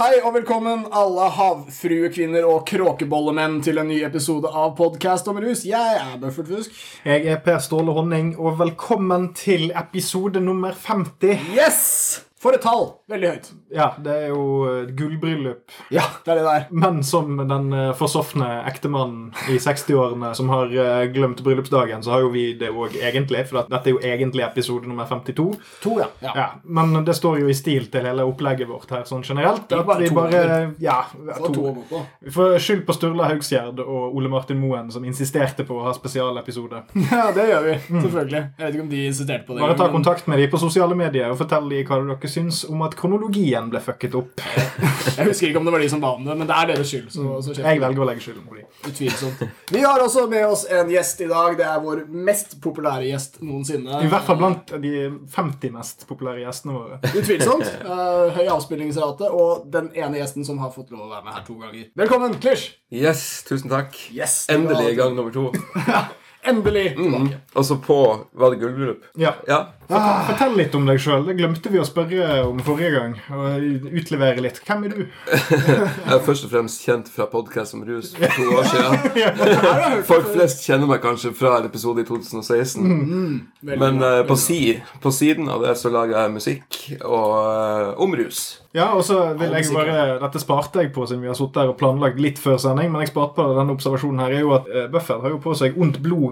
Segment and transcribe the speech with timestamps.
[0.00, 5.66] Hei og velkommen alle havfruekvinner og kråkebollemenn til en ny episode av Podcast om rus.
[5.68, 6.78] Jeg er Bøffert Fusk.
[7.04, 11.52] Jeg er Per Ståle Honning, og velkommen til episode nummer 50.
[11.52, 12.29] Yes!
[12.40, 12.86] For et tall!
[13.10, 13.48] Veldig høyt.
[13.74, 15.74] Ja, det er jo et gullbryllup.
[15.92, 16.62] Ja, det er det der.
[16.72, 22.24] Men som den eh, forsofne ektemannen i 60-årene som har eh, glemt bryllupsdagen, så har
[22.24, 23.42] jo vi det òg egentlig.
[23.50, 25.44] For dette er jo egentlig episode nummer 52.
[25.84, 26.06] To, ja.
[26.24, 26.32] ja.
[26.38, 29.66] Ja, Men det står jo i stil til hele opplegget vårt her sånn generelt.
[29.68, 30.72] Det er At bare vi to, bare eller?
[30.80, 30.96] Ja,
[31.44, 31.52] to
[31.90, 32.02] to.
[32.24, 35.94] Vi får skyld på Sturla Haugsgjerd og Ole Martin Moen, som insisterte på å ha
[35.98, 36.86] spesialepisode.
[37.10, 37.76] Ja, det gjør vi.
[37.90, 38.40] Selvfølgelig.
[38.56, 39.62] Jeg vet ikke om de insisterte på det.
[39.66, 42.80] Bare ta kontakt med dem på sosiale medier og fortell dem hva dere syns om
[42.86, 44.42] at kronologien ble fucket opp.
[45.18, 46.90] Jeg husker ikke om det var de som ba om det, men det er deres
[46.90, 47.08] skyld.
[47.14, 47.54] Så, så.
[47.58, 48.68] Jeg velger å legge skylden på dem.
[48.88, 49.42] Utvilsomt.
[49.74, 51.56] Vi har også med oss en gjest i dag.
[51.58, 54.02] Det er vår mest populære gjest noensinne.
[54.04, 54.94] I hvert fall blant de
[55.34, 57.00] 50 mest populære gjestene våre.
[57.10, 57.66] Utvilsomt.
[57.84, 61.44] Uh, høy avspillingsrate, og den ene gjesten som har fått lov å være med her
[61.48, 61.90] to ganger.
[62.04, 62.70] Velkommen, Klisj!
[62.90, 63.94] Yes, tusen takk.
[64.14, 65.50] Yes, Endelig gang nummer to.
[66.42, 67.40] Endelig tilbake.
[67.54, 68.00] Og så på
[68.32, 69.04] Var det gullbryllup?
[69.20, 69.34] Ja.
[69.48, 69.66] Ja.
[69.90, 71.24] Fortell, fortell litt om deg sjøl.
[71.26, 73.16] Det glemte vi å spørre om forrige gang.
[73.34, 74.60] Og utlevere litt.
[74.62, 75.00] Hvem er du?
[75.34, 80.04] Jeg er først og fremst kjent fra podkast om rus for to år siden.
[80.10, 82.86] Folk flest kjenner meg kanskje fra en episode i 2016.
[82.86, 83.34] Mm.
[83.74, 84.60] Men eh, på, si,
[85.02, 88.60] på siden av det så lager jeg musikk og, uh, om rus.
[88.76, 91.72] Ja, og så vil jeg bare Dette sparte jeg på siden vi har sittet her
[91.72, 94.70] og planlagt litt før sending, men jeg sparte på denne observasjonen her, er jo at
[94.70, 96.29] uh, Buffett har jo på seg Ondt blod-T-skjorte.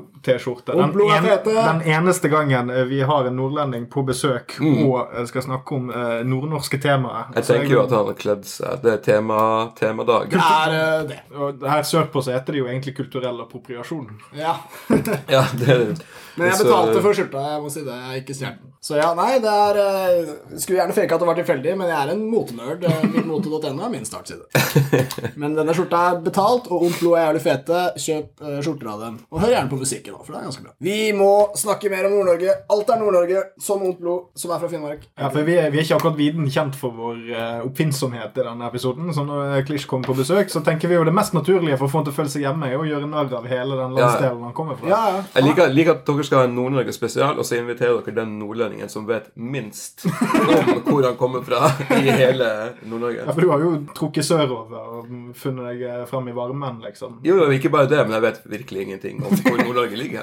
[0.92, 1.54] Blod er fete.
[1.54, 4.82] den eneste gangen eh, vi har en nordlending på besøk Mm.
[4.90, 7.28] og eh, skal snakke om eh, nordnorske temaer.
[7.34, 8.82] Jeg tenker tenker jo at han har kledd seg.
[8.82, 9.40] Det er tema,
[9.78, 10.30] temadag.
[10.30, 11.20] Det er det.
[11.36, 14.08] Og her sørpå så heter det jo egentlig kulturell appropriasjon.
[14.36, 14.56] Ja.
[15.28, 15.84] Ja, det er
[16.38, 17.44] Men jeg betalte for skjorta.
[17.52, 17.94] Jeg må si det.
[17.98, 18.74] Jeg er ikke stjålet den.
[18.80, 21.98] Så ja, nei, det er eh, Skulle gjerne fake at det var tilfeldig, men jeg
[21.98, 22.84] er en motenerd.
[22.86, 24.46] Eh, Mote.no er min startside.
[25.40, 27.80] Men denne skjorta er betalt, og Omplo er jævlig fete.
[27.98, 29.18] Kjøp uh, skjorter av dem.
[29.34, 30.74] Og hør gjerne på musikken òg, for det er ganske bra.
[30.84, 32.54] Vi må snakke mer om Nord-Norge.
[32.74, 35.04] Alt er Nord-Norge, som Omplo, som er fra Finnmark.
[35.10, 38.46] Ja, for vi er, vi er ikke akkurat viden kjent for vår uh, oppfinnsomhet i
[38.46, 39.10] denne episoden.
[39.14, 41.92] Så når Klisj kommer på besøk, så tenker vi jo det mest naturlige for å
[41.92, 44.46] få han til å føle seg hjemme, er å gjøre narr av hele den landsdelen
[44.48, 44.90] han kommer fra.
[44.90, 45.22] Ja, ja.
[45.34, 48.36] Jeg liker, liker at dere skal ha en Nord-Norge spesial, og så inviterer dere den
[48.42, 52.52] nordlendingen som vet minst om hvor han kommer fra i hele
[52.84, 53.24] Nord-Norge.
[53.24, 57.20] Ja, for du har jo trukket sørover og funnet deg frem fram i varmen, liksom.
[57.22, 60.22] Jo, jo, ikke bare det, men jeg vet virkelig ingenting om hvor Nord-Norge ligger.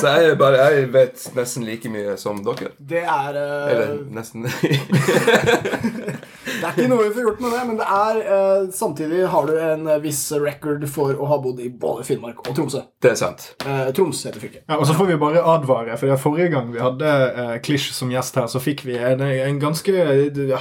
[0.00, 2.72] Så jeg, bare, jeg vet nesten like mye som dere.
[2.78, 3.70] Det er uh...
[3.72, 4.46] Eller nesten
[6.60, 9.48] Det er ikke noe vi får gjort med det, men det er eh, samtidig har
[9.48, 12.82] du en eh, viss record for å ha bodd i både Finnmark og Tromsø.
[13.00, 13.46] Det er sant.
[13.64, 14.64] Eh, Troms heter fylket.
[14.66, 18.12] Ja, og så får vi bare advare, for Forrige gang vi hadde eh, Klisj som
[18.12, 20.06] gjest her, så fikk vi en, en ganske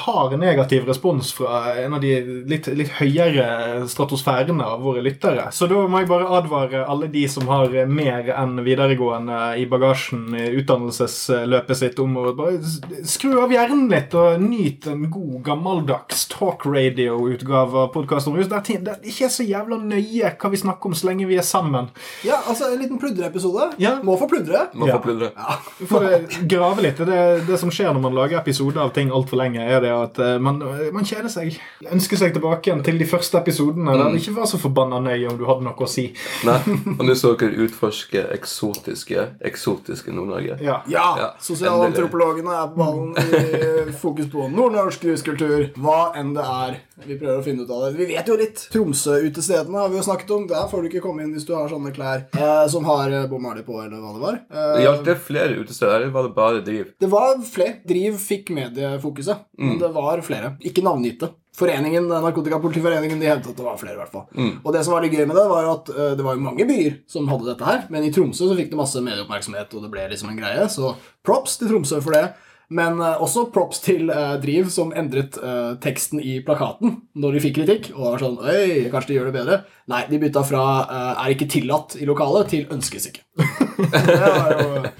[0.06, 2.14] hard negativ respons fra en av de
[2.50, 5.50] litt, litt høyere stratosfærene av våre lyttere.
[5.56, 10.36] Så da må jeg bare advare alle de som har mer enn videregående i bagasjen
[10.38, 12.60] i utdannelsesløpet sitt, om å bare
[13.08, 15.40] skru av hjernen litt og nyt en god,
[15.80, 18.48] gammeldags talk radio-utgave av podkast om rus.
[18.48, 21.46] Der det ikke er så jævla nøye hva vi snakker om så lenge vi er
[21.46, 21.90] sammen.
[22.26, 23.74] Ja, altså En liten pludreepisode.
[23.78, 24.00] Ja.
[24.04, 24.68] Må få pludre.
[24.74, 24.98] Må Ja.
[24.98, 25.32] få pludre.
[25.36, 25.58] Ja.
[25.88, 26.98] får eh, grave litt.
[26.98, 30.20] Det, det som skjer når man lager episoder av ting altfor lenge, er det at
[30.20, 30.60] eh, man,
[30.94, 31.58] man kjeder seg.
[31.92, 35.30] Ønsker seg tilbake igjen til de første episodene der det ikke var så forbanna nøye
[35.30, 36.10] om du hadde noe å si.
[36.46, 36.58] Nei,
[37.00, 40.60] og nå skal dere utforske eksotiske, eksotiske Nord-Norge.
[40.62, 40.82] Ja.
[40.90, 45.69] Ja, Ja, Sosialantropologene er på ballen i fokus på nordnorsk ruskultur.
[45.78, 46.78] Hva enn det er.
[47.06, 47.92] Vi prøver å finne ut av det.
[48.00, 48.64] Vi vet jo litt.
[48.74, 50.48] Tromsø-utestedene har vi jo snakket om.
[50.50, 53.28] Der får du ikke komme inn hvis du har sånne klær eh, som har eh,
[53.30, 53.40] på,
[53.84, 54.40] eller hva det var.
[54.50, 56.94] Eh, Gjaldt det flere utesteder, eller var det bare driv?
[57.00, 57.78] Det var flere.
[57.88, 59.46] Driv fikk mediefokuset.
[59.60, 60.56] Men det var flere.
[60.66, 61.32] Ikke navngitte.
[61.60, 63.98] Foreningen, Narkotikapolitiforeningen de hevdet at det var flere.
[63.98, 64.28] i hvert fall.
[64.64, 66.44] Og det som var litt gøy med det, var jo at uh, det var jo
[66.46, 67.82] mange byer som hadde dette her.
[67.92, 70.70] Men i Tromsø så fikk det masse medieoppmerksomhet, og det ble liksom en greie.
[70.72, 70.94] Så
[71.26, 72.30] props til Tromsø for det.
[72.70, 77.46] Men eh, også props til eh, Driv, som endret eh, teksten i plakaten når de
[77.48, 77.90] fikk kritikk.
[77.96, 79.62] Og var sånn Oi, kanskje de gjør det bedre?
[79.90, 80.66] Nei, de bytta fra
[81.16, 83.26] 'er ikke tillatt i lokalet' til 'ønskes ikke'.
[84.86, 84.94] det.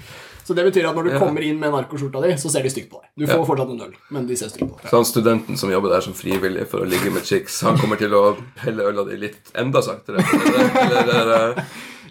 [0.50, 2.88] Så det betyr at når du kommer inn med narkoskjorta di, så ser de stygt
[2.90, 3.10] på deg.
[3.22, 4.88] Du får fortsatt en øl, men de ser stygt på deg.
[4.90, 8.00] Så han studenten som jobber der som frivillig for å ligge med chicks, han kommer
[8.00, 8.34] til å
[8.64, 10.24] helle øla di litt enda saktere?
[10.80, 11.62] Eller, eller,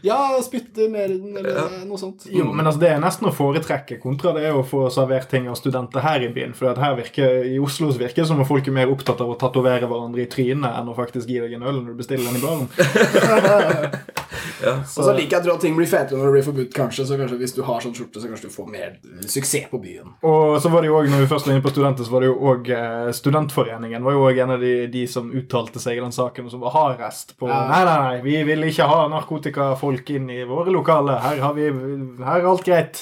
[0.06, 2.28] Ja, spytte mer i den, eller noe sånt.
[2.32, 5.50] Jo, men altså, det er nesten å foretrekke kontra det er å få servert ting
[5.52, 6.56] av studenter her i byen.
[6.58, 9.34] For at her virker, I Oslo virker det som om folk er mer opptatt av
[9.34, 12.30] å tatovere hverandre i trynet enn å faktisk gi deg en øl når du bestiller
[12.30, 12.68] den i baren.
[14.60, 17.06] Og så liker jeg å tro at ting blir fetere når det blir forbudt, kanskje.
[17.08, 20.14] Så kanskje hvis du har sånn skjorte, så kanskje du får mer suksess på byen.
[20.28, 22.26] Og så var det jo også, når vi først var inne på studenter, så var
[22.26, 26.00] det jo også eh, Studentforeningen var jo også en av de, de som uttalte seg
[26.00, 27.62] i den saken, og som var hardest på Ja.
[27.70, 29.00] Nei, nei, nei, vi vil ikke ha
[29.90, 31.20] narkotikafolk inn i våre lokaler.
[31.20, 31.68] Her, har vi,
[32.24, 33.02] her er alt greit.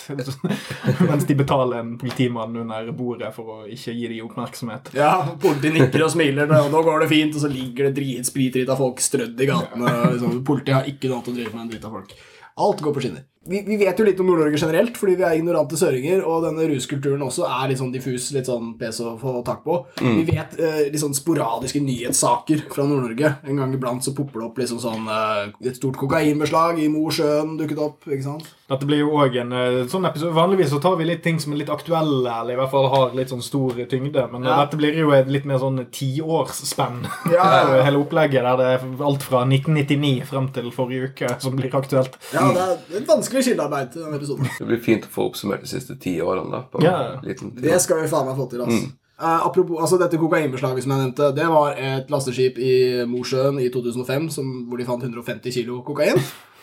[1.09, 4.93] Mens de betaler en politimann under bordet for å ikke gi dem oppmerksomhet.
[4.95, 8.27] Ja, Politiet nikker og smiler, og nå går det fint, og så ligger det drit,
[8.27, 9.95] spritdrita folk strødd i gatene.
[10.13, 12.15] Liksom, politiet har ikke noe annet å drive med en dritt av folk.
[12.57, 13.25] Alt går på skinner.
[13.47, 16.67] Vi, vi vet jo litt om Nord-Norge generelt, fordi vi er ignorante søringer, og denne
[16.67, 19.79] ruskulturen også er litt sånn diffus, litt sånn pes å få tak på.
[20.03, 23.37] Vi vet eh, litt sånn sporadiske nyhetssaker fra Nord-Norge.
[23.47, 27.55] En gang iblant så popper det opp liksom sånn eh, Et stort kokainbeslag i Mosjøen
[27.59, 28.47] dukket opp, ikke sant?
[28.67, 31.53] Dette blir jo også en eh, sånn episode Vanligvis så tar vi litt ting som
[31.55, 34.25] er litt aktuelle, eller i hvert fall har litt sånn stor tyngde.
[34.33, 34.57] Men eh, Ja.
[34.65, 36.97] dette blir jo et litt mer sånn tiårsspenn.
[37.31, 37.45] Ja.
[37.69, 41.71] på Hele opplegget der det er alt fra 1999 frem til forrige uke som blir
[41.79, 42.17] aktuelt.
[42.35, 44.49] Ja, det er et vanskelig skillearbeid til denne episoden.
[44.59, 46.51] Det blir fint å få oppsummert de siste ti årene.
[46.51, 46.97] da på Ja.
[47.23, 47.63] liten tid.
[47.71, 48.61] Det skal vi faen meg få til.
[48.67, 48.91] Altså.
[49.17, 53.69] Eh, apropos altså dette kokainbeslaget som jeg nevnte, det var et lasteskip i Mosjøen i
[53.73, 56.19] 2005 som, hvor de fant 150 kilo kokain.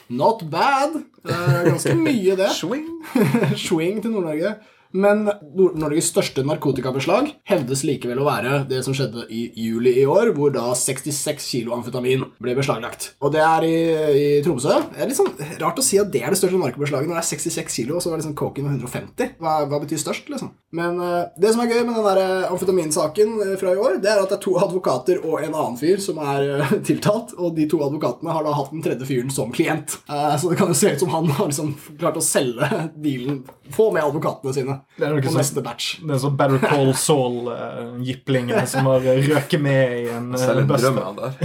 [0.09, 0.99] Not bad.
[1.25, 2.51] Det er ganske mye, det.
[2.57, 2.89] Swing!
[3.67, 4.55] Swing til Nord-Norge.
[4.95, 10.31] Men Nord-Norges største narkotikabeslag hevdes likevel å være det som skjedde i juli i år,
[10.37, 13.11] hvor da 66 kilo amfetamin ble beslaglagt.
[13.19, 13.75] Og det er i,
[14.15, 14.77] i Tromsø.
[14.95, 15.33] Det er litt sånn
[15.63, 18.05] rart å si at det er det største narkobeslaget når det er 66 kilo, og
[18.05, 19.35] så var liksom coken 150.
[19.43, 20.55] Hva, hva betyr størst, liksom?
[20.75, 23.99] Men eh, det som er gøy med den der eh, amfetaminsaken eh, fra i år,
[24.03, 27.55] det er at det er to advokater og en annen fyr som er tiltalt, og
[27.59, 29.99] de to advokatene har da hatt den tredje fyren som klient.
[30.07, 33.93] Så det kan jo se ut som han har liksom klart å selge dealen, få
[33.93, 35.99] med advokatene sine Det er på som, neste batch.
[36.05, 40.99] Det er sånn Better Call Saul-jiplingen som har røket med i en uh, buster.
[41.01, 41.39] er.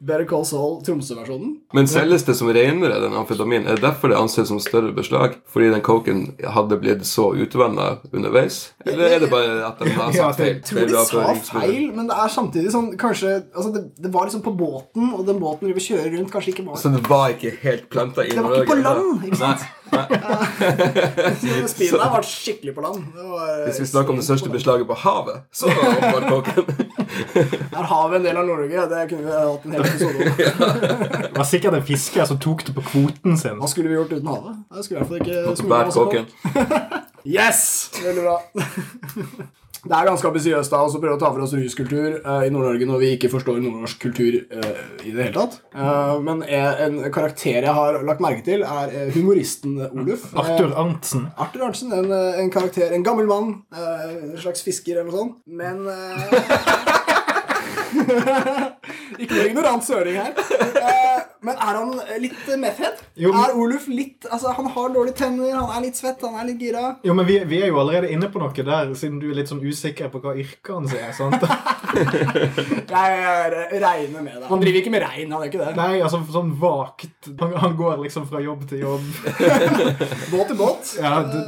[0.00, 1.54] Better Call Saul, Tromsø-versjonen.
[1.76, 3.66] Men selges det som renere den amfetamin?
[3.66, 5.38] Er det derfor det anses som større beslag?
[5.52, 6.26] Fordi den coken
[6.56, 8.72] hadde blitt så utvanna underveis?
[8.86, 10.52] Eller er det bare at de har sagt feil?
[10.56, 14.28] jeg tror de sa feil, men det er samtidig sånn kanskje altså det, det var
[14.28, 17.34] liksom på båten, og den båten vi kjører rundt, kanskje ikke var Så det var
[17.34, 18.36] ikke helt planta inn?
[18.36, 19.66] Det var ikke på land, ikke sant?
[19.85, 20.06] Speeden der
[22.14, 23.04] ble skikkelig på land.
[23.14, 26.64] Det var, Hvis vi snakker om det største beslaget på havet, så var kåken.
[27.76, 28.80] Er havet en del av Nord-Norge?
[28.90, 30.22] Det kunne vi hatt en hel episode om.
[31.26, 33.56] Det var sikkert en fisker som tok det på kvoten sin.
[33.60, 34.54] Hva skulle vi gjort uten havet?
[34.76, 35.36] Jeg skulle i hvert fall ikke
[37.26, 37.60] Yes!
[38.04, 38.36] Veldig bra.
[39.86, 42.86] Det er ganske ambisiøst da, å prøve å ta for oss ruskultur uh, i Nord-Norge
[42.88, 45.54] når vi ikke forstår nordnorsk kultur uh, i det hele tatt.
[45.76, 50.22] Uh, men en karakter jeg har lagt merke til, er humoristen Oluf.
[50.34, 51.22] Arthur Arntzen.
[51.38, 52.08] Arthur Arntzen, en,
[52.42, 55.34] en karakter, en gammel mann, en slags fisker eller noe sånt.
[55.46, 55.76] Men
[59.22, 60.32] Ikke noe ignorant søring her.
[61.46, 63.02] Eh, men er han litt meth-head?
[63.16, 66.34] Jo, men- Er Oluf litt Altså, han har dårlige tenner, han er litt svett, han
[66.40, 66.96] er litt gira.
[67.04, 69.48] Jo, men vi, vi er jo allerede inne på noe der, siden du er litt
[69.48, 71.12] sånn usikker på hva yrket hans er.
[71.14, 71.42] sant?
[72.90, 74.46] Jeg regner med det.
[74.48, 75.76] Han driver ikke med regn, han gjør ikke det.
[75.78, 77.30] Nei, altså sånn vagt.
[77.40, 79.06] Han, han går liksom fra jobb til jobb.
[80.32, 80.92] Båt til båt.
[81.00, 81.42] Ja, det,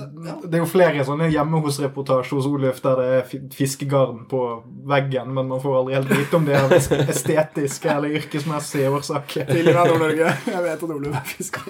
[0.47, 4.43] det er jo flere sånne hjemme hos-reportasjer hos Oluf der det er fiskegarn på
[4.88, 6.76] veggen, men man får aldri helt vite om det er
[7.12, 9.49] estetiske eller yrkesmessige årsaker.
[9.50, 10.30] Til og med Nord-Norge.
[10.54, 11.62] Jeg vet at Oluf er fisker.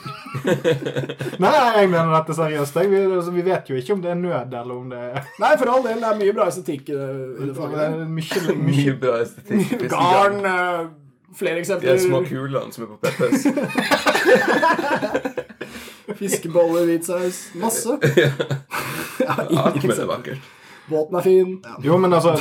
[1.42, 2.76] Nei, jeg mener dette seriøst.
[2.82, 5.26] Jeg, vi, altså, vi vet jo ikke om det er nød, eller om det er
[5.42, 7.08] Nei, for all del, det er mye bra estetikk i det,
[7.38, 7.78] i det faget.
[7.84, 9.86] er mye, mye Mye bra estetikk.
[9.92, 10.40] Garn,
[11.38, 11.92] Flere eksempler.
[11.98, 13.44] De små kulene som er på Peppes.
[16.18, 17.42] Fiskeboller, hvit saus.
[17.60, 17.98] Masse.
[19.28, 20.54] Alt med det vakkert.
[20.88, 21.50] Båten er fin.
[21.64, 21.74] Ja.
[21.84, 22.32] Jo, men altså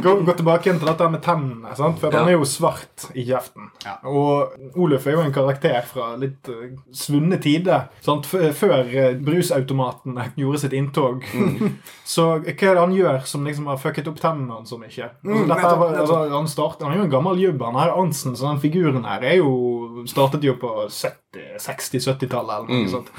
[0.00, 1.74] Gå, gå tilbake igjen til dette med tennene.
[1.76, 1.98] sant?
[2.00, 2.20] For Ja.
[2.22, 3.70] han er jo svart i kjeften.
[3.84, 3.96] Ja.
[4.06, 7.88] Og Oluf er jo en karakter fra litt uh, svunne tider.
[8.04, 8.26] Sant?
[8.30, 11.24] F før uh, brusautomatene gjorde sitt inntog.
[11.34, 11.74] Mm.
[12.10, 14.88] Så hva er det han gjør som liksom har fucket opp tennene hans så mye?
[14.90, 17.62] Altså, Mm, dette var, altså, han, startet, han er jo en gammel jubb.
[17.62, 22.80] Han her Ansen, så den figuren her er jo startet jo på 60-70-tallet eller noe
[22.80, 22.88] Mm.
[22.90, 23.10] sånt.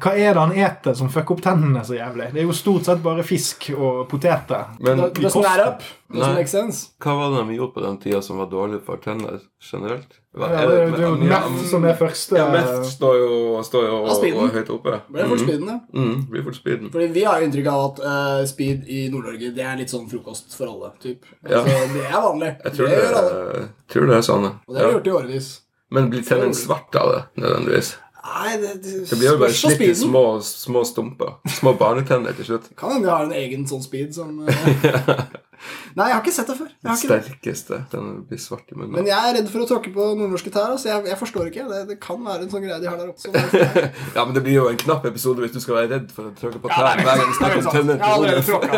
[0.00, 2.32] Hva er det han eter som fucker opp tennene så jævlig?
[2.34, 4.64] Det er jo stort sett bare fisk og poteter.
[4.80, 5.82] Men Doesn't add up.
[6.14, 6.90] Doesn't make sense.
[7.02, 10.20] hva var det de gjorde på den tida som var dårlig for tenner generelt?
[10.34, 13.62] Hva- Ja, er det, det er jo meth som er første Ja, meth står jo,
[13.66, 15.00] står jo og, og høyt oppe.
[15.10, 15.78] Blir fort speeden, ja.
[15.94, 16.90] Mm, blir fort speeden.
[16.92, 20.54] Fordi vi har inntrykk av at uh, speed i Nord-Norge det er litt sånn frokost
[20.58, 20.92] for alle.
[21.02, 21.24] Typ.
[21.48, 21.62] Ja.
[21.62, 22.54] Altså, det er vanlig.
[22.64, 24.48] Jeg tror det det, er, tror det er sånn.
[24.66, 24.98] Og det har vi Ja.
[24.98, 25.52] gjort i årevis.
[25.94, 27.96] Men blir tennene svarte av det nødvendigvis?
[28.24, 31.34] Nei, det, det, Det blir jo bare slitt i små, små stumper.
[31.58, 32.70] Små barnetenner til slutt.
[32.78, 35.10] Kan hende de har en egen sånn speed som eh,
[35.94, 36.70] Nei, jeg har ikke sett det før.
[36.74, 37.24] Jeg har ikke det.
[37.28, 37.78] Sterkeste.
[37.92, 38.94] Den blir svart i munnen.
[38.98, 40.72] Men jeg er redd for å tråkke på nordnorske tær.
[40.74, 40.88] Altså.
[40.90, 41.66] Jeg, jeg forstår ikke.
[41.70, 43.32] Det, det kan være en sånn greie de har der oppe.
[44.16, 46.34] Ja, men det blir jo en knapp episode hvis du skal være redd for å
[46.38, 47.94] tråkke på Ja, tær det er- hver gang vi snakker om det er tenner.
[47.94, 48.70] Jeg har allerede tråkka.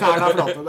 [0.00, 0.60] Tærne er flate.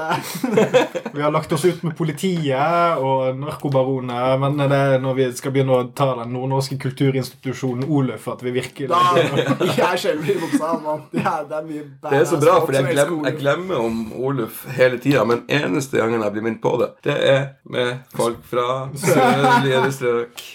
[0.52, 5.26] Det Vi har lagt oss ut med politiet og narkobaroner, men det er når vi
[5.38, 9.02] skal begynne å ta den nordnorske kulturinstitusjonen Oluf, at vi virkelig Da
[9.82, 10.72] Jeg skjelver i buksa.
[11.12, 14.00] Det er, det er mye Det er så bra, for jeg, glem, jeg glemmer om
[14.22, 17.42] Oluf hele tida, men eneste gangen jeg blir minnet på det, det er
[17.72, 20.48] med folk fra sørlige strøk.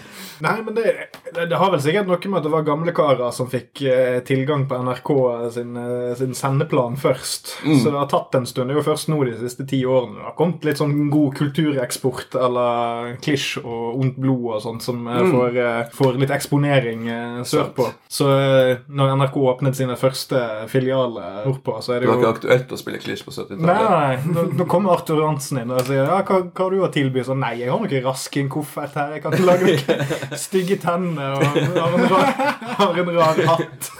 [0.44, 0.94] Nei, men det,
[1.34, 4.66] det, har vel sikkert noe med at det var gamle karer som fikk eh, tilgang
[4.70, 5.10] på NRK
[5.54, 7.54] sin, eh, sin sendeplan først.
[7.64, 8.70] Så det har tatt en stund.
[8.70, 11.36] Det er jo først nå de siste ti årene det har kommet litt sånn god
[11.38, 15.30] kultureksport eller Klisj og Ondt blod og sånt som mm.
[15.32, 17.88] får, eh, får litt eksponering eh, sørpå.
[18.10, 22.22] Så eh, når NRK åpnet sine første filialer nordpå, så er Det jo det var
[22.22, 23.66] ikke aktuelt å spille klisj på 70-tallet.
[23.68, 26.92] nei, nå, nå kommer Arthur Hansen inn og sier ja, hva, hva har du å
[26.92, 27.24] tilby?
[27.26, 29.16] Så nei, jeg har noe rask i en koffert her.
[29.16, 32.30] Jeg kan ikke lage noe stygge tennene og har en rar,
[32.78, 33.90] har en rar hatt.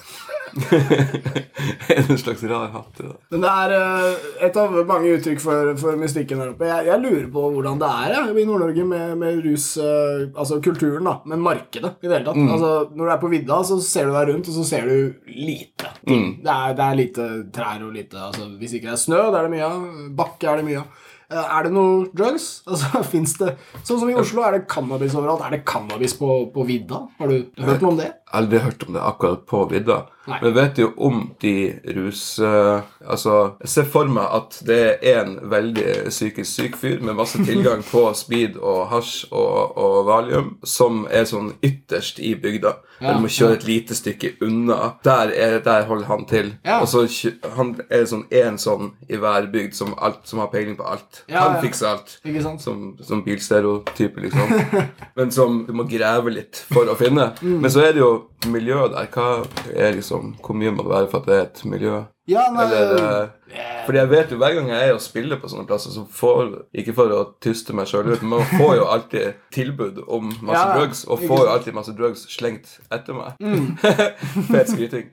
[1.88, 3.00] en slags rar hatt.
[3.00, 3.12] Ja.
[3.28, 6.68] Men det er uh, et av mange uttrykk for, for mystikken der oppe.
[6.68, 10.60] Jeg, jeg lurer på hvordan det er jeg, i Nord-Norge med, med rus uh, Altså
[10.64, 11.18] kulturen, da.
[11.30, 12.40] Men markedet i det hele tatt.
[12.40, 15.30] Altså, når du er på vidda, så ser du deg rundt, og så ser du
[15.30, 15.94] lite.
[16.02, 19.38] Det, er, det er lite trær og lite altså, Hvis ikke det er snø, det
[19.38, 19.86] er det mye av.
[20.18, 21.06] Bakke er det mye av.
[21.30, 22.48] Eh, Er det noe drugs?
[22.70, 23.02] Altså,
[23.38, 23.54] det
[23.86, 25.44] Sånn som i Oslo, er det cannabis overalt.
[25.46, 27.04] Er det cannabis på, på vidda?
[27.20, 28.10] Har du, du hørt noe om det?
[28.30, 30.04] Aldri hørt om det akkurat på vidda.
[30.30, 30.38] Nei.
[30.42, 31.54] Men vet jo om de
[31.96, 32.22] rus...
[32.38, 37.16] Uh, altså, jeg ser for meg at det er en veldig psykisk syk fyr med
[37.18, 42.76] masse tilgang på speed og hasj og, og valium, som er sånn ytterst i bygda.
[43.00, 44.92] Ja, du må kjøre et lite stykke unna.
[45.06, 46.52] Der, er, der holder han til.
[46.68, 46.82] Ja.
[46.84, 47.06] Og så
[47.56, 51.22] han er sånn en sånn i hver bygd som, alt, som har peiling på alt.
[51.24, 52.18] Ja, han fikser alt.
[52.60, 54.52] Som, som bilstereotype, liksom.
[55.16, 57.32] Men som du må grave litt for å finne.
[57.40, 58.12] Men så er det jo
[58.46, 59.06] miljøet der.
[59.14, 59.28] Hva
[59.74, 62.00] er liksom, Hvor mye må det være for at det er et miljø?
[62.30, 63.28] Ja, nei, Eller eh,
[63.86, 66.52] Fordi jeg vet jo hver gang jeg er og spiller på sånne plasser, så får
[66.82, 70.60] Ikke for å tyste meg sjøl ut, men man får jo alltid tilbud om masse
[70.60, 73.40] Ja, drugs, og får jo alltid masse drugs slengt etter meg.
[74.52, 75.10] Fet skryting.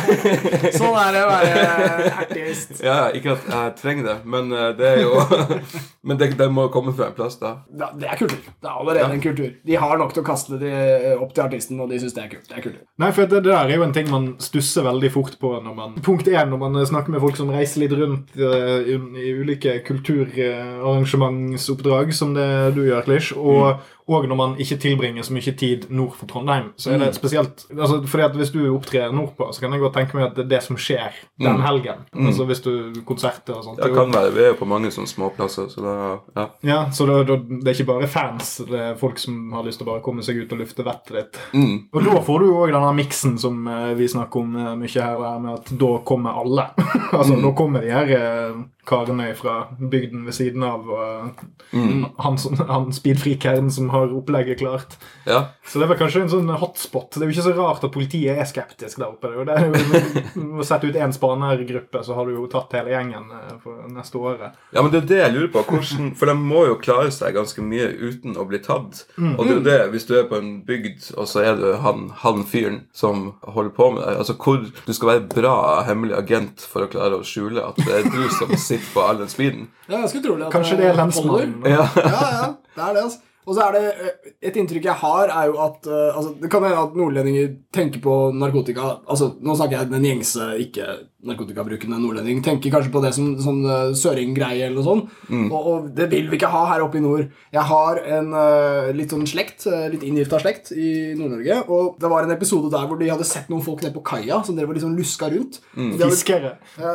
[0.78, 2.76] Sånn er det å være artist.
[2.84, 5.14] Ja, ikke at jeg trenger det, men eh, det er jo
[6.06, 7.56] Men det, det må komme fra en plass, da.
[7.74, 8.38] Ja, det er kultur.
[8.38, 9.48] Det er allerede en kultur.
[9.66, 12.22] De har nok til å kaste det eh, opp til artisten, og de syns det
[12.22, 12.46] er kult.
[12.46, 12.84] Det er kultur.
[13.02, 15.76] Nei, for det, det der er jo en ting man stusser veldig fort på når
[15.76, 18.94] man Punkt én, når man snakker med folk som reiser litt rundt eh, i,
[19.40, 23.76] ulike kulturarrangementsoppdrag, som det du gjør, Klish, og,
[24.06, 27.64] og når man ikke tilbringer så mye tid nord for Trondheim, så er det spesielt
[27.74, 30.44] altså, fordi at Hvis du opptrer nordpå, så kan jeg godt tenke meg at det
[30.44, 32.04] er det som skjer den helgen.
[32.14, 33.80] Altså hvis du konserter og sånt.
[33.82, 34.32] Det kan være.
[34.36, 35.94] Vi er jo på mange sånne småplasser, så da
[36.36, 36.44] Ja.
[36.62, 39.80] ja, så da, da, det er ikke bare fans, det er folk som har lyst
[39.80, 41.40] til å bare komme seg ut og lufte vettet ditt.
[41.54, 41.76] Mm.
[41.92, 45.08] Og da får du jo òg denne miksen som eh, vi snakker om eh, mye
[45.08, 46.68] her, med at da kommer alle.
[47.18, 51.40] altså, Da kommer de her eh, karene fra bygden ved siden av, og
[51.72, 52.04] mm.
[52.22, 52.38] han,
[52.68, 54.98] han speedfreakeren som har opplegget klart.
[55.24, 55.46] ja.
[55.66, 57.16] Så det var kanskje en sånn hotspot.
[57.16, 59.32] Det er jo ikke så rart at politiet er skeptisk der oppe.
[59.48, 63.32] Det er jo, Å sette ut én spanergruppe, så har du jo tatt hele gjengen
[63.34, 64.54] eh, for neste året.
[64.70, 65.64] Ja, men det er det jeg lurer på.
[65.72, 69.02] Hvordan, for de må jo klare seg ganske mye uten å bli tatt.
[69.18, 71.66] Og det er jo det, hvis du er på en bygd, og så er du
[71.82, 76.16] han, han fyren som holder på med det Altså hvor Du skal være bra hemmelig
[76.16, 79.28] agent for å klare å skjule at det er du som sitter på all den
[79.32, 79.68] speeden.
[79.86, 81.54] Det er ganske trolig at Kanskje det er lensmannen.
[81.66, 81.86] Ja.
[81.96, 83.18] Ja, ja, det er det, altså.
[83.46, 86.48] Og så er det eh, Et inntrykk jeg har, er jo at uh, altså, Det
[86.50, 92.40] kan hende at nordlendinger tenker på narkotika Altså, Nå snakker jeg den gjengse ikke-narkotikabrukende nordlending.
[92.44, 95.14] Tenker kanskje på det som sånn uh, søringgreie eller noe sånt.
[95.30, 97.26] Og, og det vil vi ikke ha her oppe i nord.
[97.54, 101.60] Jeg har en uh, litt sånn slekt, litt inngifta slekt i Nord-Norge.
[101.72, 104.40] Og det var en episode der hvor de hadde sett noen folk nede på kaia
[104.46, 105.60] som drev og liksom luska rundt.
[105.76, 105.92] Mm.
[105.94, 106.52] hadde- Fiskere.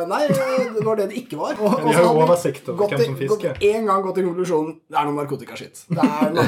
[0.08, 1.56] Nei, det var det det ikke var.
[1.62, 3.52] Og, De og så har jo oversikt over hvem som fisker.
[3.56, 5.84] Gått en gang gått til konklusjonen det er noe narkotikaskitt.
[5.88, 6.41] Det er narkodeal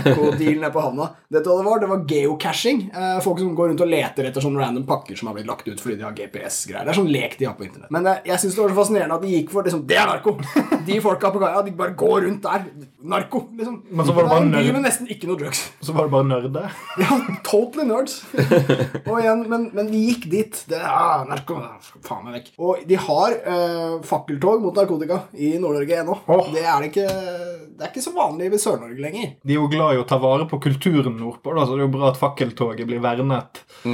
[0.64, 1.08] nede på havna.
[1.28, 1.80] Det var?
[1.80, 2.90] Det var geocaching.
[2.94, 5.68] Eh, folk som går rundt og leter etter sånne random pakker som har blitt lagt
[5.68, 6.84] ut fordi de har GPS-greier.
[6.84, 7.92] Det er sånn lek de har på internett.
[7.94, 10.10] Men eh, jeg syns det var så fascinerende at de gikk for liksom, Det er
[10.10, 10.36] narko!
[10.84, 12.64] De folka på kaia, de bare går rundt der.
[13.08, 13.78] Narko, liksom.
[13.88, 14.66] Men så var det bare er nerd.
[14.76, 15.62] Men nesten ikke noe drugs.
[15.80, 16.74] Så var det bare nerder.
[17.04, 18.18] Ja, totally nerds.
[19.08, 20.60] og igjen, men, men vi gikk dit.
[20.68, 21.56] Det er narko,
[22.04, 22.50] faen meg vekk.
[22.60, 26.18] Og de har eh, fakkeltog mot narkotika i Nord-Norge ennå.
[26.28, 26.52] Oh.
[26.52, 29.34] Det er det ikke Det er ikke så vanlig ved Sør-Norge lenger.
[29.42, 31.84] De er jo glad glad i å ta vare på kulturen nordpå, da, så det
[31.84, 33.64] er jo bra at fakkeltoget blir vernet.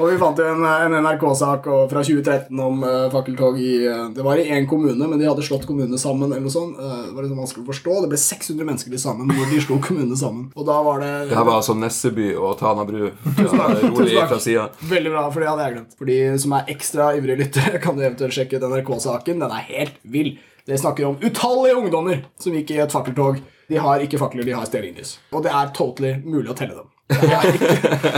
[0.00, 4.24] Og vi fant jo en, en NRK-sak fra 2013 om uh, fakkeltog i uh, Det
[4.24, 6.30] var i én kommune, men de hadde slått kommunene sammen.
[6.32, 6.78] eller noe sånt.
[6.80, 7.98] Uh, det var litt vanskelig å forstå.
[8.06, 10.48] Det ble 600 mennesker til sammen når de slo kommunene sammen.
[10.56, 13.10] Og da var det Det her var altså Nesseby og Tana bru.
[13.36, 13.84] takk.
[13.84, 14.66] Rolig fra sida.
[14.94, 15.96] Veldig bra, for det hadde jeg glemt.
[16.00, 19.44] For de som er ekstra ivrige lyttere, kan du eventuelt sjekke ut NRK-saken.
[19.44, 20.38] Den er helt vill.
[20.64, 23.44] Det snakker om utallige ungdommer som gikk i et fakkeltog.
[23.68, 25.18] De har ikke fakler, de har stearinlys.
[25.32, 26.90] Og det er totally mulig å telle dem.
[27.04, 27.72] Det er ikke,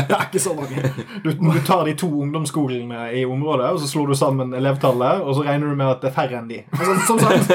[0.07, 0.79] det er ikke så mange.
[1.25, 5.35] Du, du tar de to ungdomsskolene i området, og så slår du sammen elevtallet, og
[5.35, 6.61] så regner du med at det er færre enn de.
[6.71, 7.51] Altså, som sagt,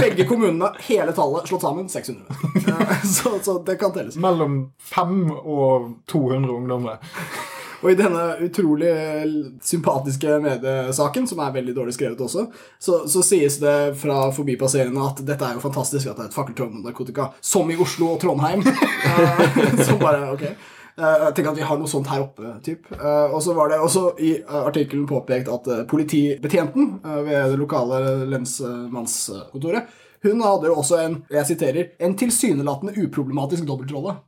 [0.00, 2.40] begge kommunene, hele tallet slått sammen, 600.
[2.64, 4.16] Eh, Så, så det kan telles.
[4.20, 4.56] Mellom
[4.94, 7.00] 5 og 200 ungdommer.
[7.80, 8.90] Og i denne utrolig
[9.64, 12.46] sympatiske mediesaken, som er veldig dårlig skrevet også,
[12.78, 16.36] så, så sies det fra forbipasserende at dette er jo fantastisk at det er et
[16.36, 18.66] fakkeltog med narkotika, som i Oslo og Trondheim.
[19.86, 20.44] så bare, ok.
[21.00, 22.90] Uh, Tenk at vi har noe sånt her oppe, typ.
[22.92, 27.54] Uh, Og så var det også i uh, artikkelen påpekt at eh, politibetjenten eh, ved
[27.54, 29.88] det lokale lensmannskontoret
[30.22, 34.18] hun hadde jo også en jeg siterer, en tilsynelatende uproblematisk dobbeltrolle.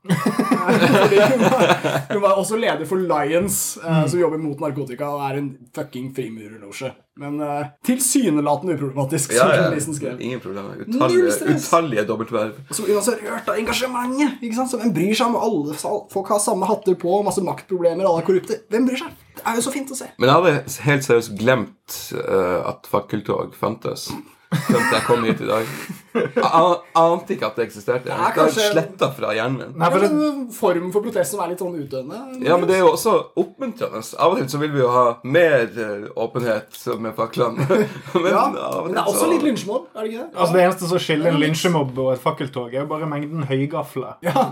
[0.62, 5.40] Hun var, hun var også leder for Lions, eh, som jobber mot narkotika, og er
[5.40, 6.92] en fucking frimurerlosje.
[7.18, 9.56] Men eh, tilsynelatende uproblematisk, som ja.
[9.58, 10.20] journalisten skrev.
[10.22, 10.84] Ingen problemer.
[10.87, 12.61] Null Utallige, utallige dobbeltverv.
[12.70, 14.38] Så hun var rørt av engasjementet.
[14.38, 14.70] ikke sant?
[14.70, 15.75] Så Hvem bryr seg om alle
[16.14, 18.61] folk har samme hatter på, masse maktproblemer, alle er korrupte?
[18.70, 19.18] Hvem bryr seg?
[19.34, 20.12] Det er jo så fint å se.
[20.22, 24.12] Men jeg hadde helt seriøst glemt uh, at fakkeltog fantes.
[24.52, 25.66] Til jeg kom hit i dag.
[27.02, 28.11] Ante ikke at det eksisterte.
[28.11, 29.73] er Det er kanskje- sletta fra hjernen min.
[29.81, 32.21] Nei, for en form for protest som er litt sånn utdøende.
[32.45, 34.02] Ja, men det er jo også oppmuntrende.
[34.19, 37.66] Av og til så vil vi jo ha mer eh, åpenhet med faklene.
[38.23, 40.37] Men Ja, men det er også så litt lynsjmobb, er det ikke det?
[40.37, 44.16] altså det eneste som skiller en lynsjemobb og et fakkeltog, er jo bare mengden høygafler.
[44.26, 44.45] Ja.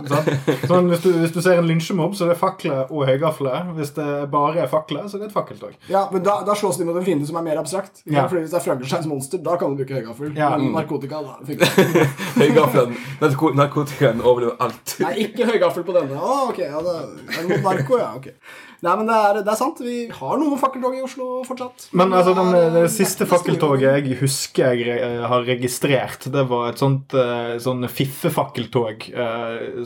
[0.68, 3.70] Sånn, hvis, du, hvis du ser en lynsjemobb, så er det fakler og høygafler.
[3.76, 5.74] Hvis det bare er fakler, så er det et fakkeltog.
[5.90, 8.02] Ja, men da, da slås de mot en fiende som er mer abstrakt.
[8.06, 8.26] Ja.
[8.30, 10.32] Fordi Hvis det er Frankensteins monster, da kan du bruke høygaffel.
[10.38, 10.50] Ja.
[10.56, 12.04] Men narkotika, da fikk du
[12.40, 14.96] Høygaflene narko Narkotikaen overlever alt.
[15.04, 16.16] Nei, ikke høygaffel på denne.
[16.16, 16.96] Å, ok, ja, det
[17.36, 18.30] er noe narko, ja, ok.
[18.80, 19.80] Nei, men det er, det er sant.
[19.84, 21.88] Vi har noen fakkeltog i Oslo fortsatt.
[21.96, 26.24] Men altså, den, det, det eh, siste nesten fakkeltoget jeg husker jeg eh, har registrert,
[26.32, 29.04] det var et sånt eh, sånn fiffefakkeltog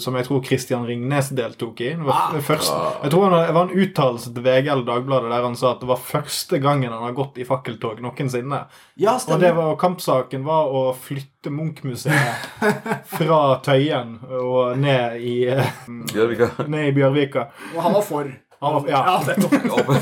[0.02, 1.90] som jeg tror Christian Ringnes deltok i.
[1.98, 2.36] Det var Ah.
[2.40, 2.70] først,
[3.02, 5.80] jeg tror han, Det var en uttalelse til VG eller Dagbladet der han sa at
[5.82, 8.60] det var første gangen han har gått i fakkeltog noensinne.
[9.00, 12.46] Ja, Og det var, kampsaken var å flytte Munch-museet
[13.18, 17.48] fra Tøyen og ned i, ned i Bjørvika.
[17.74, 18.30] Og han var for.
[18.64, 19.02] Han ja.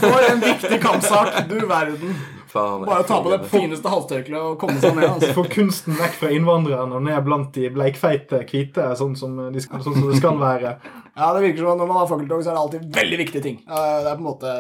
[0.03, 2.17] For en viktig kampsak, du verden.
[2.53, 2.85] Faen.
[2.85, 5.09] Bare ta på det fineste halstørkleet og komme seg ned.
[5.09, 5.31] Altså.
[5.37, 9.81] Få kunsten vekk fra innvandrerne og ned blant de bleikfeite hvite, sånn som, de skal,
[9.85, 10.75] sånn som det skal være.
[11.17, 13.43] Ja, det virker som at Når man har fakkeltog, så er det alltid veldig viktige
[13.45, 13.57] ting.
[13.69, 14.53] Det er på en måte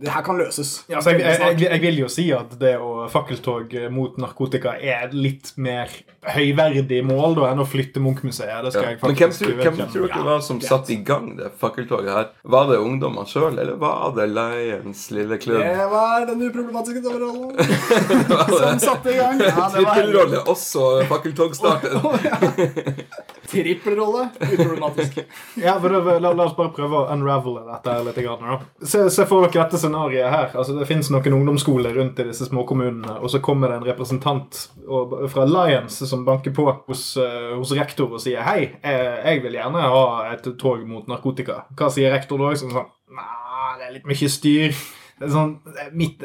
[0.00, 0.70] Det her kan løses.
[0.88, 5.10] Ja, jeg, jeg, jeg, jeg vil jo si at det å fakkeltog mot narkotika er
[5.12, 5.92] litt mer
[6.24, 8.62] høyverdig mål da enn å flytte Munch-museet.
[8.64, 8.94] Det skal Ja.
[8.94, 9.92] jeg Men hvem, faktisk tror- hvem vedkjenne.
[9.92, 12.30] tror dere var som satte i gang det fakkeltoget her?
[12.56, 15.60] Var det ungdommer sjøl, eller var det Lions lille klubb?
[15.60, 17.56] Det var den uproblematiske dommerrollen
[18.56, 19.36] som satte i gang.
[19.40, 22.00] Ja, det var Trippelrolle, også fakkeltogstarter.
[23.50, 24.28] Trippelrolle.
[24.40, 25.18] Uproblematisk.
[25.64, 28.20] Ja, for det, la, la oss bare prøve å unravele dette litt.
[28.20, 28.64] Grann.
[28.82, 30.48] Se, se for dere dette scenarioet her.
[30.54, 34.60] Altså, det fins noen ungdomsskoler rundt i disse småkommunene, og så kommer det en representant
[34.86, 39.44] og, fra Lions som banker på hos, eh, hos rektor og sier hei, eh, jeg
[39.44, 41.64] vil gjerne ha et tog mot narkotika.
[41.78, 42.54] Hva sier rektor da?
[42.60, 44.76] Sånn, sånn, Nei, det er litt mye styr.
[45.20, 45.56] Sånn,
[45.92, 46.22] midt,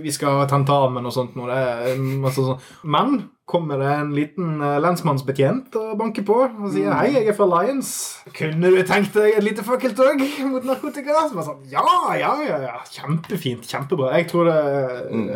[0.00, 1.48] Vi skal ha tentamen og sånt nå.
[1.50, 2.62] Det er masse sånn.
[2.88, 7.36] Men kommer det en liten eh, lensmannsbetjent og banker på og sier hei, jeg er
[7.38, 7.90] fra Lions.
[8.36, 11.14] Kunne du tenkt deg et lite fakkeltog mot narkotika?
[11.30, 11.84] Så er sånn, ja,
[12.20, 12.74] ja, ja, ja.
[12.92, 13.64] Kjempefint.
[13.68, 14.10] Kjempebra.
[14.18, 14.58] Jeg tror, det,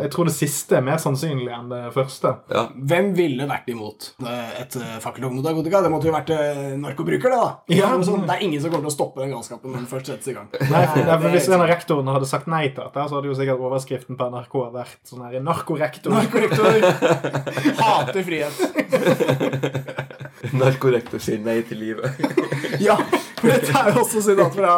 [0.02, 2.34] jeg tror det siste er mer sannsynlig enn det første.
[2.52, 2.66] Ja.
[2.76, 5.80] Hvem ville vært imot eh, et eh, fakkeltog mot narkotika?
[5.86, 7.48] Det måtte jo vært narkobruker narkobrukere, da.
[7.72, 7.88] Ja.
[7.92, 9.88] Det er sånn, det er ingen som kommer til å stoppe den galskapen når den
[9.90, 10.48] først settes i gang.
[10.60, 13.30] Nei, for, Det- for Hvis en av rektorene hadde sagt nei til dette, så hadde
[13.32, 16.12] jo sikkert overskriften på NRK vært sånn her narkorektor.
[16.12, 16.76] Narkorektor
[18.02, 18.56] hater frihet.
[20.62, 22.10] Narkorektor sier nei til livet.
[22.82, 22.96] Ja,
[23.38, 24.72] for dette er jo også sitat fra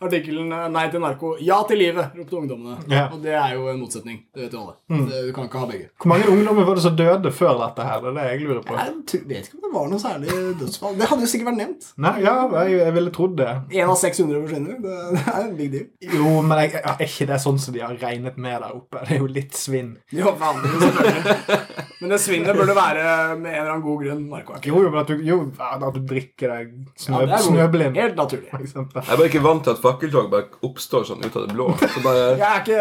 [0.00, 2.78] artikkelen eh, 'Nei til narko, ja til livet', ropte ungdommene.
[2.88, 3.06] Ja.
[3.12, 4.22] Og det er jo en motsetning.
[4.34, 4.76] Det vet jo alle.
[4.88, 5.06] Mm.
[5.10, 5.88] du kan ikke ha begge.
[6.00, 8.00] Hvor mange ungdommer var det som døde før dette her?
[8.00, 8.78] Det er det jeg lurer på.
[8.78, 10.96] Jeg vet ikke om det var noe særlig dødsfall.
[11.00, 11.90] Det hadde jo sikkert vært nevnt.
[12.06, 13.50] Nei, ja, jeg, jeg ville trodd det.
[13.76, 14.80] Én av 600 forsvinner.
[14.80, 15.86] Det det er en big deal.
[16.16, 19.04] Jo, men jeg, er ikke det sånn som de har regnet med der oppe?
[19.04, 19.92] Det er jo litt svinn.
[20.16, 21.60] Jo, vanlig, selvfølgelig.
[22.00, 23.02] Men det svinnet burde være
[23.36, 24.64] med en eller annen god grunn narkoak.
[24.64, 28.48] Jo, jo, men at du, jo, at du drikker deg snø, Ja, snøblind, Helt naturlig.
[28.56, 31.68] Jeg er bare ikke vant til at fakkeltog bare oppstår sånn ut av det blå.
[31.82, 32.24] Så bare
[32.62, 32.80] ikke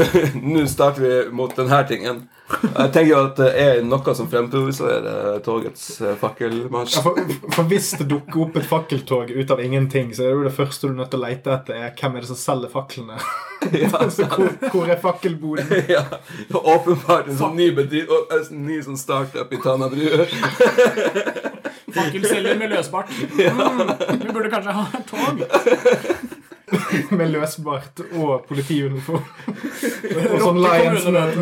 [0.54, 2.22] Nå starter vi mot denne tingen.
[2.50, 6.98] Jeg tenker jo at det er noe som fremprovoserer togets eh, fakkelmarsj.
[6.98, 10.38] Ja, for, for hvis det dukker opp et fakkeltog ut av ingenting, så er det
[10.38, 12.38] jo det første du er nødt til å lete etter, er hvem er det som
[12.38, 13.18] selger faklene.
[14.10, 15.66] så hvor, hvor er fakkelboden?
[15.88, 16.04] Ja,
[16.54, 20.26] åpenbart en sånn ny bedrift og en ny sånn startup i Tanabru.
[21.96, 23.10] fakkelselger med løsbart.
[23.10, 23.92] Mm,
[24.22, 25.44] vi burde kanskje ha tog.
[27.10, 29.24] Med løsbart og politiuniform.
[30.30, 31.38] Og sånn Lions-møte.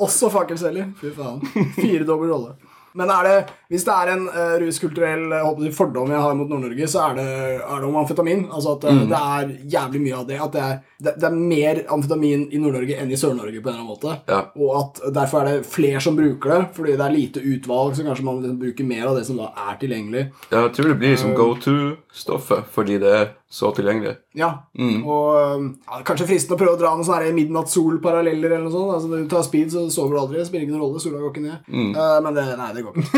[0.00, 0.92] Også fakkelselger.
[1.00, 1.40] Fy faen.
[1.78, 2.69] Firedobbel rolle.
[2.92, 3.34] Men det,
[3.70, 7.18] hvis det er en uh, ruskulturell eh, jeg, fordom jeg har mot Nord-Norge, så er
[7.20, 7.26] det,
[7.60, 8.46] er det om amfetamin.
[8.50, 9.02] Altså at mm.
[9.12, 10.38] det er jævlig mye av det.
[10.42, 13.62] At det er, det, det er mer amfetamin i Nord-Norge enn i Sør-Norge.
[13.62, 14.16] på en eller annen måte.
[14.30, 14.40] Ja.
[14.58, 18.06] Og at derfor er det flere som bruker det, fordi det er lite utvalg, så
[18.06, 20.26] kanskje man liksom bruker mer av det som da er tilgjengelig.
[20.50, 24.12] Ja, jeg tror det blir liksom go to-stoffet fordi det er så tilgjengelig.
[24.38, 28.52] Ja, og ja, Kanskje fristende å prøve å dra noen sånne midnattssol-paralleller.
[28.52, 28.92] eller noe sånt.
[28.94, 30.38] Altså, Når du tar speed, så sover du aldri.
[30.38, 31.02] Det spiller ingen rolle.
[31.02, 31.58] Sola går ikke ned.
[31.66, 33.10] Eh, men det, nei, det går ikke.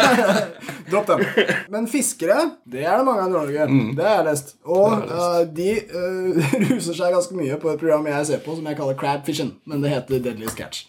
[0.90, 1.22] Dropp den.
[1.70, 3.70] Men fiskere, det er det mange av i Norge.
[3.70, 3.94] Mm.
[3.94, 4.54] Det har jeg lest.
[4.66, 8.66] Og uh, de uh, ruser seg ganske mye på et program jeg ser på som
[8.66, 10.88] jeg kaller Crab Fishing, Men det heter Deadly Sketch.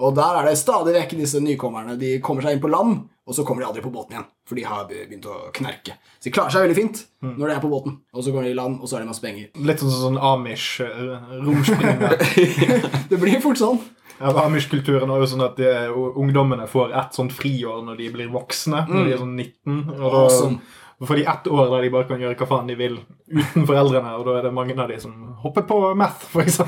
[0.00, 2.00] Og der er det stadig vekk disse nykommerne.
[2.00, 4.24] De kommer seg inn på land, og så kommer de aldri på båten igjen.
[4.48, 5.94] For de har begynt å knerke.
[6.18, 8.00] Så de klarer seg veldig fint når de er på båten.
[8.16, 9.52] Og så går de i land, og så er det masse penger.
[9.62, 12.02] Litt sånn sånn Amish-romspring.
[13.12, 13.78] Det blir fort sånn.
[14.22, 15.70] Ja, Amish-kulturen er jo sånn at de,
[16.18, 18.84] ungdommene får ett sånt friår når de blir voksne.
[18.90, 19.80] Når de er sånn 19.
[19.96, 20.60] Og da Awesome.
[21.02, 22.98] får de ett år der de bare kan gjøre hva faen de vil
[23.32, 24.12] uten foreldrene.
[24.18, 26.60] Og da er det mange av de som hopper på meth, f.eks.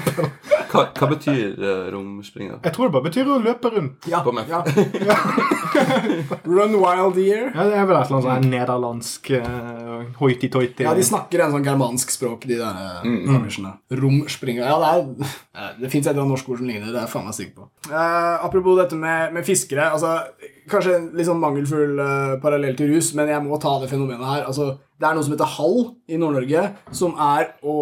[0.74, 2.58] Hva, hva betyr uh, romspringer?
[2.64, 4.08] Jeg tror det bare betyr å løpe rundt.
[4.10, 4.50] Ja, På meth.
[4.50, 4.64] ja.
[6.44, 7.50] Run wild year.
[7.54, 10.86] Ja, Det er vel et eller annet sånn nederlandsk uh, hoity-toity.
[10.86, 13.20] Ja, de snakker en sånn germansk språk, de der mm.
[13.36, 13.74] amisjene.
[14.00, 14.66] Romspringer.
[14.68, 16.90] Ja, det er Det fins et eller annet norsk ord som ligner.
[16.90, 17.70] Det er jeg faen meg sikker på.
[17.90, 19.90] Uh, apropos dette med, med fiskere.
[19.90, 20.18] altså
[20.70, 24.24] Kanskje en litt sånn mangelfull eh, parallell til rus, men jeg må ta det fenomenet
[24.24, 24.46] her.
[24.48, 26.60] altså Det er noe som heter hall i Nord-Norge,
[26.94, 27.74] som er å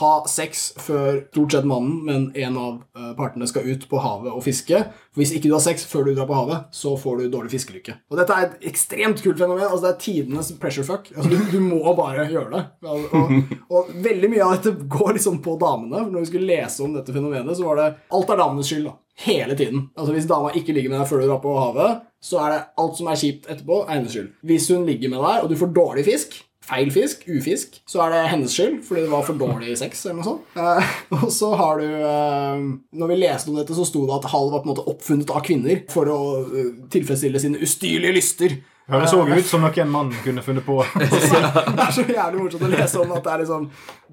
[0.00, 4.32] ha sex før stort sett mannen, men en av eh, partene skal ut på havet
[4.32, 4.80] og fiske.
[5.12, 7.52] For Hvis ikke du har sex før du drar på havet, så får du dårlig
[7.52, 7.98] fiskelykke.
[8.08, 9.66] Og dette er et ekstremt kult fenomen.
[9.66, 11.12] altså Det er tidenes pressure fuck.
[11.12, 12.64] altså Du, du må bare gjøre det.
[12.88, 16.00] Og, og, og veldig mye av dette går liksom på damene.
[16.00, 18.88] for Når vi skulle lese om dette fenomenet, så var det alt er damenes skyld.
[18.88, 18.96] da
[19.28, 19.90] Hele tiden.
[19.94, 22.64] Altså Hvis dama ikke ligger med deg før du drar på havet, så er det
[22.80, 24.32] alt som er kjipt etterpå, er skyld.
[24.48, 28.14] Hvis hun ligger med deg, og du får dårlig fisk, feil fisk, ufisk, så er
[28.14, 30.04] det hennes skyld fordi det var for dårlig sex.
[30.06, 30.58] eller noe sånt.
[30.58, 32.68] Eh, og så har du eh,
[33.00, 35.32] Når vi leste om dette, så sto det at Halv var på en måte oppfunnet
[35.34, 38.56] av kvinner for å eh, tilfredsstille sine ustyrlige lyster.
[38.84, 40.74] Høres òg ut som noe en mann kunne funnet på.
[41.00, 43.62] Det er så jævlig morsomt å lese om at det er liksom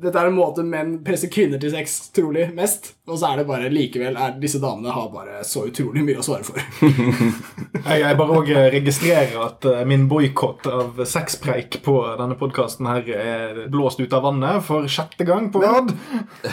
[0.02, 3.46] Dette er en måte menn presser kvinner til sex trolig mest, og så er det
[3.50, 6.62] bare likevel er Disse damene har bare så utrolig mye å svare for.
[7.82, 13.10] Jeg, jeg bare òg registrerer at eh, min boikott av sexpreik på denne podkasten her
[13.16, 15.90] er blåst ut av vannet for sjette gang på rad.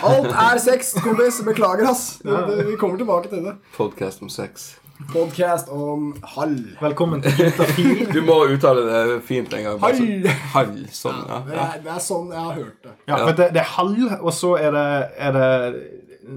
[0.01, 1.43] Alt er sex, kompis.
[1.45, 2.07] Beklager, ass.
[2.25, 3.59] Det, det, vi kommer tilbake til det.
[3.77, 4.71] Podcast om sex.
[5.07, 6.57] Podcast om hall.
[6.81, 8.01] Velkommen til Juntafil.
[8.17, 9.79] Du må uttale det fint en gang.
[9.81, 10.01] Hall.
[10.01, 10.73] sånn- Hall.
[10.93, 11.39] Sånn, ja.
[11.47, 12.95] Det er, det er sånn jeg har hørt det.
[13.07, 14.87] Ja, for det, det er hall, og så er det,
[15.29, 15.49] er det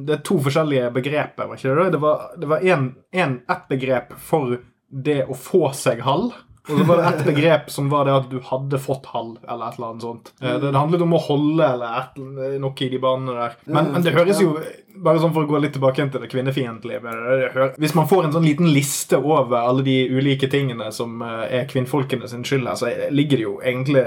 [0.05, 1.87] Det er to forskjellige begreper, var ikke det?
[1.97, 4.53] Det var, det var en, en, ett begrep for
[4.91, 6.29] det å få seg hall.
[6.69, 9.71] Og så var det ett begrep som var det at du hadde fått halv, eller
[9.71, 10.31] et eller annet sånt.
[10.41, 12.19] Eh, Det, handlet om å holde eller et,
[12.61, 13.55] noe i de banene der.
[13.65, 14.53] Men, men det høres jo
[15.01, 18.45] bare sånn for å gå litt tilbake til det kvinnefiendtlige Hvis man får en sånn
[18.45, 22.91] liten liste over alle de ulike tingene som eh, er kvinnfolkene sin skyld her, så
[23.09, 24.05] ligger det jo egentlig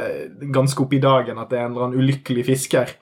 [0.55, 2.95] ganske oppe i dagen at det er en eller annen ulykkelig fisker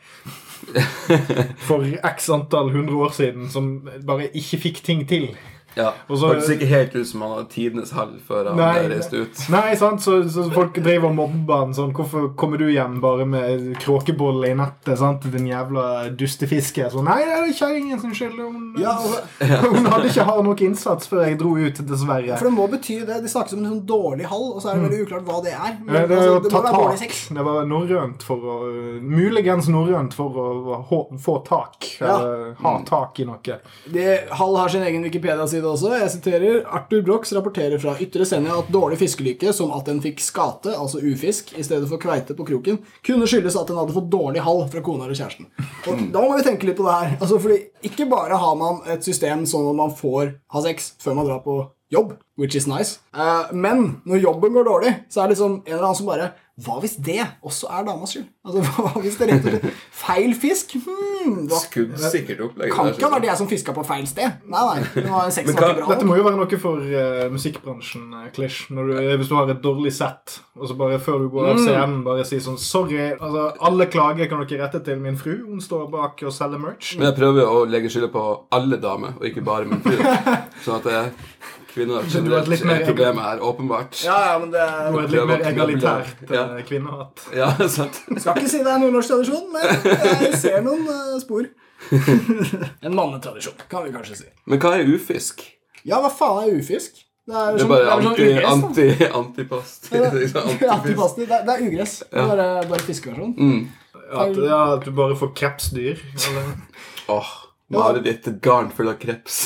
[1.68, 3.72] for x antall hundre år siden som
[4.06, 5.32] bare ikke fikk ting til.
[5.76, 5.92] Ja.
[6.08, 9.22] Og så- Hørtes ikke helt ut som han hadde tidenes hell før han Nei, reiste
[9.24, 9.42] ut.
[9.52, 10.02] Nei, sant?
[10.02, 11.92] Så, så folk driver og mobber han sånn.
[11.96, 14.98] Hvorfor kommer du hjem bare med kråkebolle i nettet?
[14.98, 15.22] sant?
[15.32, 16.88] Din jævla dustefiske.
[16.92, 18.38] Sånn, Nei, det er kjerringen sin skyld.
[18.38, 19.22] Hun, Ja, altså,
[19.76, 22.36] hun hadde ikke hatt nok innsats før jeg dro ut, dessverre.
[22.38, 23.20] for det må bety det.
[23.22, 25.52] De snakkes om en sånn dårlig hall, og så er det veldig uklart hva det
[25.56, 25.76] er.
[25.84, 27.04] Men, det, Det, altså, det må være dårlig tak.
[27.06, 27.22] sex.
[27.36, 28.58] Det var norrønt for å
[29.02, 30.78] Muligens norrønt for å
[31.22, 31.88] få tak.
[32.00, 32.16] Ja.
[32.62, 33.58] Ha tak i noe.
[33.92, 34.06] Det,
[34.38, 35.92] Hall har sin egen Wikipedia-side side også.
[36.00, 40.22] Jeg siterer Arthur Brox rapporterer fra Ytre Senja at dårlig fiskelykke, som at den fikk
[40.22, 44.10] skate, altså ufisk, i stedet for kveite på kroken, kunne skyldes at den hadde fått
[44.12, 45.48] dårlig hall fra kona eller kjæresten.
[45.86, 47.14] Og da må vi tenke litt på det her.
[47.20, 47.60] Altså, fordi
[47.92, 51.42] ikke bare har man et system sånn at man får ha sex før man drar
[51.46, 55.58] på jobb, which is nice, eh, men når jobben går dårlig, så er det liksom
[55.60, 58.26] en eller annen som bare hva hvis det også er damas skyld?
[58.44, 60.74] Altså, Hva hvis det rett og slett Feil fisk?
[60.84, 64.34] Hmm, hva Skuddsikkert Det kan ikke ha vært jeg som fiska på feil sted.
[64.52, 64.82] Nei, nei.
[64.92, 65.86] Det Men hva- bra.
[65.94, 68.66] Dette må jo være noe for uh, musikkbransjen, uh, Klish.
[68.68, 71.52] Du, eh, hvis du har et dårlig sett, og så bare før du går Mm.
[71.54, 73.12] av scenen, bare si sånn Sorry.
[73.16, 75.32] altså Alle klager kan dere rette til min fru.
[75.48, 76.96] Hun står bak og selger merch.
[76.98, 79.96] Men jeg prøver å legge skylda på alle damer, og ikke bare min fru.
[80.66, 81.10] Sånn at det er
[81.72, 84.02] kvinner har generelt litt mer- er problemet her, åpenbart.
[84.04, 86.42] Ja, ja, men det Nå er det litt mer egalitært Ja.
[86.48, 86.66] kvinnehat.
[86.68, 87.24] kvinnehatt.
[87.36, 88.02] Ja, sant.
[88.18, 89.62] Skal ikke si det er nordnorsk tradisjon, men
[90.22, 91.48] jeg ser noen eh, spor.
[92.86, 94.28] en mannetradisjon, kan vi kanskje si.
[94.46, 95.42] Men hva er ufisk?
[95.84, 97.00] Ja, hva faen er ufisk?
[97.26, 97.82] Det er, Det er sånn- bare
[98.16, 98.86] det er sånn anti,
[99.22, 99.88] antipast.
[99.92, 100.66] Ja, antifisk.
[100.76, 101.26] antipasti.
[101.26, 101.94] Det, er- det er ugress.
[102.10, 103.34] Det er Bare, bare fiskeversjon.
[103.38, 103.62] Mm.
[104.12, 106.00] At, ja, at du bare får krepsdyr.
[106.28, 106.48] Eller
[107.08, 107.30] Åh,
[107.72, 108.26] mareritt.
[108.28, 109.38] Et garn fullt av kreps.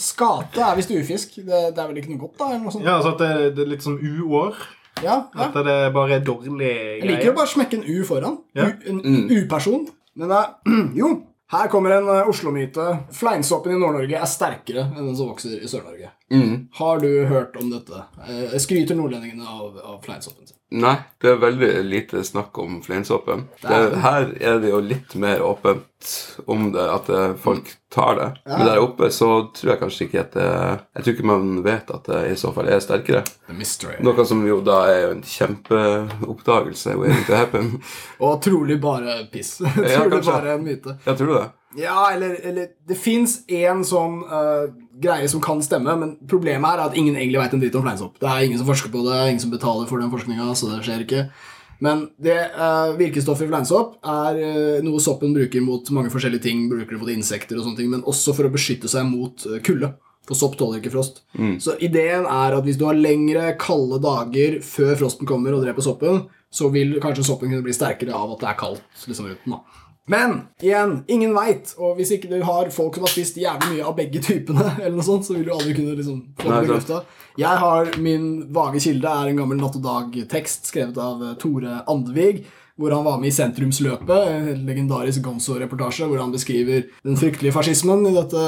[0.00, 1.36] Skate er visst ufisk.
[1.40, 2.48] Det, det er vel ikke noe godt, da?
[2.52, 2.86] Eller noe sånt?
[2.86, 4.58] Ja, altså at det, det er litt sånn uår.
[5.02, 5.46] Ja, ja.
[5.48, 8.36] At det bare er dårlig Jeg liker å bare smekke en U foran.
[8.56, 8.68] Ja.
[8.70, 9.88] U, en U-person.
[10.14, 11.10] Men det er Jo,
[11.54, 12.86] her kommer en eh, Oslo-myte.
[13.14, 16.12] Fleinsoppen i Nord-Norge er sterkere enn den som vokser i Sør-Norge.
[16.32, 16.68] Mm.
[16.72, 18.04] Har du hørt om dette?
[18.28, 20.56] Eh, skryter nordlendingene av, av fleinsoppen sin?
[20.74, 23.44] Nei, det er veldig lite snakk om fleinsoppen.
[23.62, 26.08] Her er det jo litt mer åpent
[26.50, 28.28] om det, at eh, folk tar det.
[28.48, 31.92] Men der oppe så tror jeg kanskje ikke at det Jeg tror ikke man vet
[31.94, 33.22] at det i så fall er sterkere.
[34.02, 37.70] Noe som jo da er en kjempeoppdagelse waiting to happen.
[38.24, 39.58] Og trolig bare piss.
[39.76, 40.32] trolig kanskje.
[40.32, 40.96] bare en myte.
[41.04, 41.44] Jeg tror det.
[41.76, 44.66] Ja, eller, eller Det fins én sånn eh,
[45.02, 48.20] greie som kan stemme, men problemet er at ingen egentlig veit en dritt om fleinsopp.
[48.22, 50.84] Det er ingen som forsker på det, ingen som betaler for den forskninga, så det
[50.86, 51.26] skjer ikke.
[51.84, 56.64] Men det uh, virkestoffet i fleinsopp er uh, noe soppen bruker mot mange forskjellige ting.
[56.70, 59.58] Bruker det mot insekter og sånne ting, men også for å beskytte seg mot uh,
[59.64, 59.90] kulde.
[60.24, 61.18] For sopp tåler ikke frost.
[61.60, 65.84] Så ideen er at hvis du har lengre, kalde dager før frosten kommer og dreper
[65.84, 69.52] soppen, så vil kanskje soppen kunne bli sterkere av at det er kaldt liksom uten.
[69.52, 69.83] da.
[70.10, 71.72] Men igjen, ingen veit.
[71.80, 74.98] Og hvis ikke du har folk som har spist jævlig mye av begge typene, eller
[74.98, 77.04] noe sånt, så vil du aldri kunne liksom få det bekrefta.
[77.40, 81.80] Jeg har min vage kilde er en gammel Natt og Dag-tekst skrevet av eh, Tore
[81.90, 82.44] Andevig.
[82.74, 88.02] Hvor han var med i Sentrumsløpet, en legendarisk Gonzo-reportasje hvor han beskriver den fryktelige fascismen
[88.10, 88.40] i dette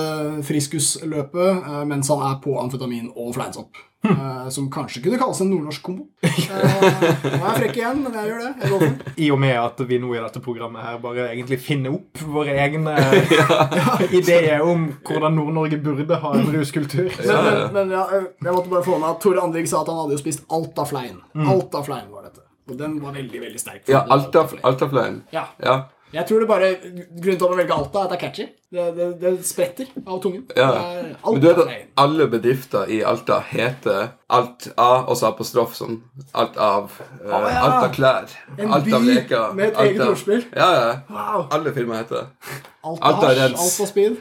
[0.48, 3.78] friskusløpet eh, mens han er på amfetamin og fleinsopp.
[4.04, 6.04] Eh, Som kanskje kunne kalles en nordnorsk kombo.
[6.22, 8.52] Uh, Nå er jeg frekk igjen, men jeg gjør det.
[8.62, 9.14] Jeg går det.
[9.24, 12.54] I og med at vi nå i dette programmet her bare egentlig finner opp våre
[12.66, 12.94] egne
[14.20, 17.10] ideer om hvordan Nord-Norge burde ha en ruskultur.
[17.24, 20.02] Men, men, men ja, jeg måtte bare få med at Tore Andrik sa at han
[20.04, 21.18] hadde jo spist alt av flein.
[21.46, 22.46] Alt av flein var dette.
[22.66, 23.84] Og den var veldig, veldig sterk.
[23.90, 25.20] Ja, Alta, Altaflein.
[25.30, 25.44] Ja.
[25.62, 25.76] Ja.
[26.14, 28.46] Jeg tror det bare Grunnen til man velger Alta, er at det er catchy.
[28.76, 30.44] Det, det, det spretter av tungen.
[30.56, 30.68] Ja.
[31.24, 36.00] Men du vet at alle bedrifter i Alta heter Alt A, også apostrof som
[36.34, 36.90] Alt av.
[36.98, 37.62] uh, ah, ja.
[37.62, 38.30] Alta klær.
[38.58, 39.52] En alt av by leker.
[39.54, 39.90] med et Alta.
[39.90, 40.44] eget ordspill.
[40.54, 40.92] Ja, ja.
[41.10, 41.46] Wow.
[41.54, 42.54] Alle filmer heter det.
[42.84, 43.66] Alta Alta rens.
[43.66, 44.16] Alta speed.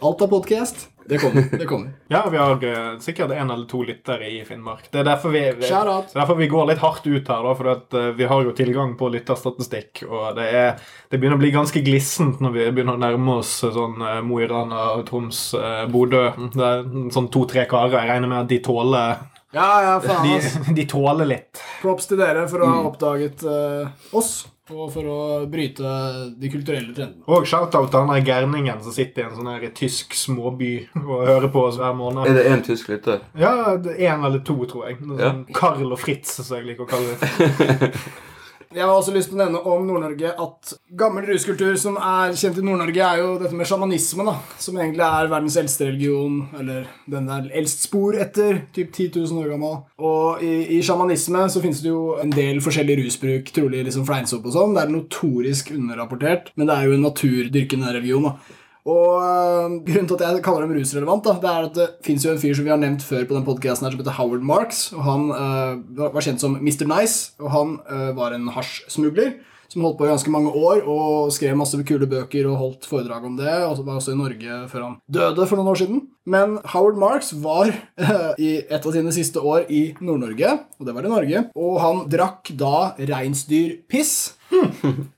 [0.00, 0.89] Alta podcast.
[1.10, 1.46] Det kommer.
[1.58, 1.90] det kommer.
[2.14, 4.86] Ja, vi har eh, sikkert en eller to lyttere i Finnmark.
[4.92, 7.70] Det er derfor vi, vi, er derfor vi går litt hardt ut her, da, for
[7.74, 10.04] eh, vi har jo tilgang på lytterstatistikk.
[10.08, 10.78] Og det, er,
[11.10, 14.40] det begynner å bli ganske glissent når vi begynner å nærme oss eh, sånn Mo
[14.42, 15.42] i Rana, Troms,
[15.90, 16.24] Bodø.
[16.54, 17.98] Det er sånn to-tre karer.
[18.00, 19.18] Jeg regner med at de tåler
[19.54, 21.58] Ja, ja, faen, de, de tåler litt.
[21.82, 22.76] Props til dere for å Mm.
[22.76, 25.18] ha oppdaget uh, oss, og for å
[25.50, 25.92] bryte
[26.40, 27.24] de kulturelle trendene.
[27.30, 31.50] Og shout-out til han gærningen som sitter i en sånn her tysk småby og hører
[31.52, 32.26] på oss hver måned.
[32.30, 33.20] Er det én tysk lytter?
[33.38, 35.00] Ja, det er en eller to, tror jeg.
[35.02, 35.34] Sånn Ja.
[35.56, 37.90] Karl og Fritz, som jeg liker å kalle det.
[38.70, 42.60] Jeg har også lyst til å nevne om Nord-Norge at gammel ruskultur som er kjent
[42.60, 44.36] i Nord-Norge, er jo dette med sjamanisme, da.
[44.62, 49.42] Som egentlig er verdens eldste religion, eller den der eldst spor etter, typ 10 000
[49.42, 49.74] år gammel.
[49.98, 54.46] Og i, i sjamanisme så finnes det jo en del forskjellig rusbruk, trolig liksom fleinsopp
[54.46, 54.78] og sånn.
[54.78, 58.59] Det er notorisk underrapportert, men det er jo en naturdyrkende religion, da.
[58.88, 62.24] Og øh, grunnen til at jeg kaller dem rusrelevant, da, det er at det fins
[62.24, 64.46] jo en fyr som vi har nevnt før på den podcasten her, som heter Howard
[64.46, 64.88] Marks.
[64.96, 66.86] og Han uh, var kjent som Mr.
[66.88, 69.36] Nice, og han uh, var en hasjsmugler.
[69.70, 73.28] Som holdt på i ganske mange år og skrev masse kule bøker og holdt foredrag
[73.28, 73.52] om det.
[73.68, 76.00] Og var også i Norge før han døde for noen år siden.
[76.26, 80.96] Men Howard Marks var uh, i et av sine siste år i Nord-Norge, og det
[80.96, 81.44] var i Norge.
[81.54, 84.39] Og han drakk da reinsdyrpiss.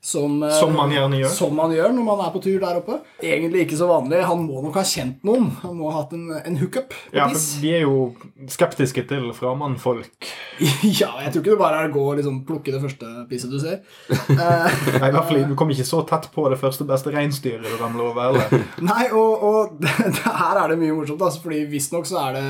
[0.00, 1.32] Som, eh, Som man gjerne gjør.
[1.32, 2.98] Som man gjør når man er på tur der oppe.
[3.22, 4.20] Egentlig ikke så vanlig.
[4.26, 5.48] Han må nok ha kjent noen.
[5.62, 6.96] Han må ha hatt en, en hookup.
[7.14, 8.12] Ja, for de er jo
[8.50, 10.28] skeptiske til framannfolk.
[11.00, 13.52] ja, jeg tror ikke det bare er å gå og liksom plukke det første pisset
[13.52, 13.80] du ser.
[14.10, 14.36] Eh,
[15.00, 17.78] Nei, i hvert fall, Du kommer ikke så tett på det første beste reinsdyret du
[17.80, 18.32] ramler over.
[18.32, 18.68] Eller?
[18.90, 22.46] Nei, og, og her er det mye morsomt, altså, fordi visstnok så er det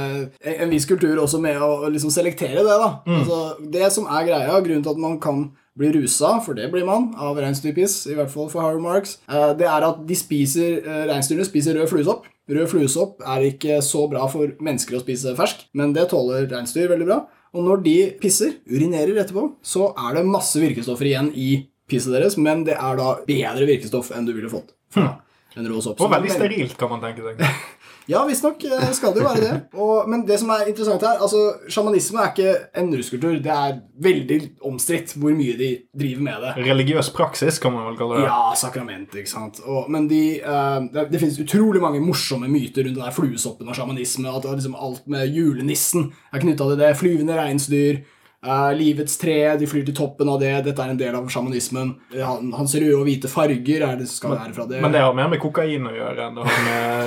[0.57, 2.79] en, viss kultur også med å liksom selektere det.
[2.81, 2.93] da.
[3.19, 3.43] Altså,
[3.73, 7.11] det som er greia, grunnen til at man kan bli rusa, for det blir man,
[7.17, 11.05] av reinsdyrpiss, i hvert fall for Harry Marks, eh, det er at de spiser, eh,
[11.09, 12.29] reinsdyrene spiser rød fluesopp.
[12.53, 16.91] Rød fluesopp er ikke så bra for mennesker å spise fersk, men det tåler reinsdyr
[16.91, 17.21] veldig bra.
[17.55, 21.51] Og når de pisser, urinerer etterpå, så er det masse virkestoffer igjen i
[21.89, 25.21] pisset deres, men det er da bedre virkestoff enn du ville fått fra
[25.57, 26.01] en rå sopp.
[26.01, 27.41] Og veldig er sterilt, kan man tenke seg.
[28.11, 29.53] ja, visstnok eh, skal det jo være det.
[29.79, 33.37] Og, men det som er interessant her, altså, sjamanisme er ikke en ruskultur.
[33.45, 34.39] Det er veldig
[34.69, 36.55] omstridt hvor mye de driver med det.
[36.71, 38.31] Religiøs praksis, kan man vel kalle det.
[38.31, 39.63] Ja, sakrament, ikke sant.
[39.65, 43.71] Og, men de, uh, det, det finnes utrolig mange morsomme myter rundt den der fluesoppen
[43.71, 44.31] og sjamanisme.
[44.33, 46.97] At det liksom alt med julenissen er knytta til det.
[46.99, 48.03] Flyvende reinsdyr.
[48.47, 50.65] Eh, livets tre, de flyr til toppen av det.
[50.67, 51.95] Dette er en del av sjamanismen.
[52.15, 54.79] Eh, Han, hans røde og hvite farger er det skal være fra det.
[54.83, 56.47] Men det har mer med kokain å gjøre med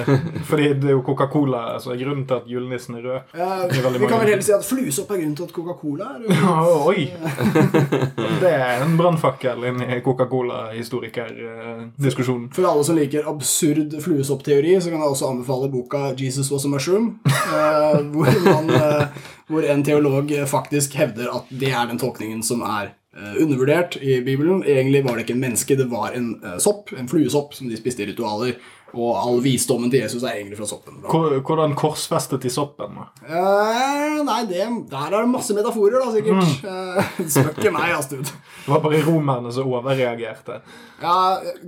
[0.49, 3.21] Fordi det er jo Coca-Cola som er grunnen til at julenissen er rød.
[3.35, 6.29] Veldig vi kan vel heller si at fluesopp er grunnen til at Coca-Cola er rød.
[6.45, 6.47] Å,
[6.91, 7.01] Oi!
[8.45, 9.71] Det er en brannfakkel i
[10.05, 12.47] Coca-Cola-historikerdiskusjonen.
[12.55, 16.67] For alle som liker absurd fluesoppteori, så kan jeg også anbefale boka 'Jesus was a
[16.69, 17.09] mushroom',
[18.11, 18.65] hvor, man,
[19.49, 24.19] hvor en teolog faktisk hevder at det er den tolkningen som er eh, undervurdert i
[24.25, 24.63] Bibelen.
[24.63, 27.77] Egentlig var det ikke en menneske, det var en eh, sopp, en fluesopp, som de
[27.79, 28.57] spiste i ritualer.
[28.95, 31.01] Og all visdommen til Jesus er egentlig fra soppen.
[31.03, 31.09] da.
[31.43, 32.95] Hvordan korsfestet de soppen?
[33.27, 36.63] Eh, nei, det, der er det masse metaforer, da, sikkert.
[36.63, 38.29] Eh, Spør ikke meg, Astud.
[38.29, 40.61] Det var bare romerne som overreagerte.
[41.01, 41.15] Ja,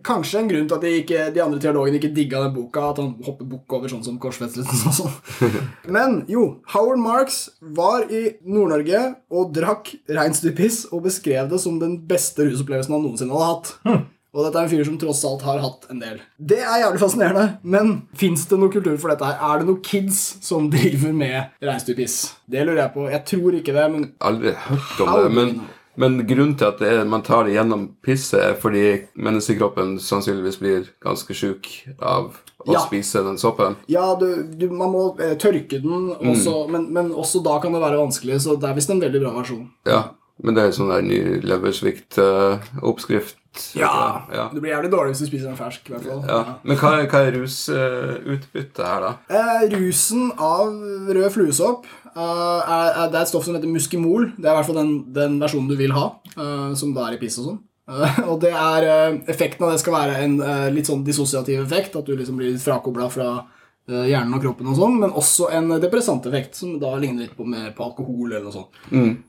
[0.07, 2.87] Kanskje en grunn til at de, ikke, de andre teologene ikke digga den boka.
[2.93, 5.55] At han hopper bukk over sånn som korsfestelsen og sånn.
[5.97, 7.41] Men jo, Howard Marks
[7.75, 9.03] var i Nord-Norge
[9.35, 14.07] og drakk reinsdyrpiss og beskrev det som den beste rusopplevelsen han noensinne hadde hatt.
[14.35, 16.17] Og dette er en fyr som tross alt har hatt en del.
[16.37, 19.39] Det er jævlig fascinerende, men fins det noe kultur for dette her?
[19.39, 22.17] Er det noen kids som driver med reinsdyrpiss?
[22.45, 23.07] Det lurer jeg på.
[23.13, 25.31] Jeg tror ikke det, men Aldri hørt om det.
[25.37, 25.53] Men,
[25.97, 28.83] men grunnen til at det er, man tar det gjennom pisset, er fordi
[29.17, 32.35] menneskekroppen sannsynligvis blir ganske sjuk av
[32.67, 32.81] å Ja.
[32.83, 33.77] spise den soppen.
[33.89, 37.81] Ja, du, du, man må eh, tørke den, også, men, men også da kan det
[37.81, 38.41] være vanskelig.
[38.43, 39.65] Så det er visst en veldig bra versjon.
[39.87, 40.03] Ja,
[40.43, 43.37] men det er sånn der ny leversvikt-oppskrift.
[43.77, 44.47] Ja, ja.
[44.53, 45.89] Det blir jævlig dårlig hvis du spiser den fersk.
[45.91, 46.23] hvert fall.
[46.27, 46.57] Ja.
[46.63, 49.13] Men hva hva er rusutbyttet her, da?
[49.29, 50.73] Eh, rusen av
[51.17, 54.31] rød fluesopp uh, er, er, Det er et stoff som heter muskimol.
[54.37, 57.17] Det er i hvert fall den, den versjonen du vil ha, uh, som da er
[57.17, 57.63] i piss og sånn.
[57.87, 61.63] Eh, og det er eh, Effekten av det skal være en eh, litt sånn dissosiativ
[61.63, 61.95] effekt.
[61.95, 63.45] At du liksom blir frakobla fra eh,
[63.87, 67.45] hjernen og kroppen, og sånn, men også en depressant effekt, som da ligner litt på,
[67.47, 68.31] mer på alkohol.
[68.33, 68.81] eller noe sånt.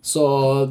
[0.03, 0.25] Så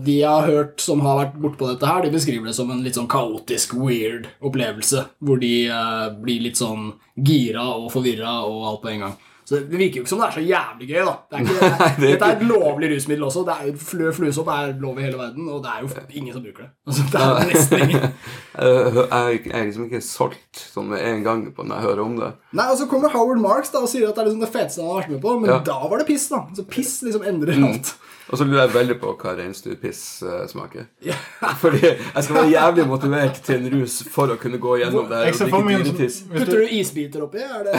[0.04, 2.84] de jeg har hørt som har vært bortpå dette, her, de beskriver det som en
[2.84, 5.06] litt sånn kaotisk, weird opplevelse.
[5.23, 9.15] Hvor de eh, blir litt sånn gira og forvirra og alt på en gang.
[9.47, 11.05] Så Det virker jo ikke som det er så jævlig gøy.
[11.07, 11.13] da.
[11.31, 13.43] Det er ikke, det er Dette er et lovlig rusmiddel også.
[13.47, 16.43] Det er, jo, Fluesopp er lov i hele verden, og det er jo ingen som
[16.43, 16.71] bruker det.
[16.88, 18.10] Altså, det er nesten ingen.
[18.57, 22.31] Jeg er liksom ikke solgt sånn med en gang på når jeg hører om det.
[22.57, 24.81] Nei, Og så kommer Howard Marks da og sier at det er liksom det feteste
[24.83, 25.60] han har vært med på, men Ja.
[25.71, 26.27] da var det piss.
[26.33, 26.43] da.
[26.57, 27.93] Så piss liksom endrer alt.
[28.29, 29.99] Og så lurer jeg veldig på hva reinsdyrpiss
[30.51, 30.51] smaker.
[30.51, 30.87] smaker.
[31.61, 35.21] Fordi jeg skal være jævlig motivert til en rus for å kunne gå gjennom det
[35.21, 36.17] her og drikke sånn- dyretiss.
[36.33, 37.39] Putter du, isbiter oppi?
[37.45, 37.77] Er det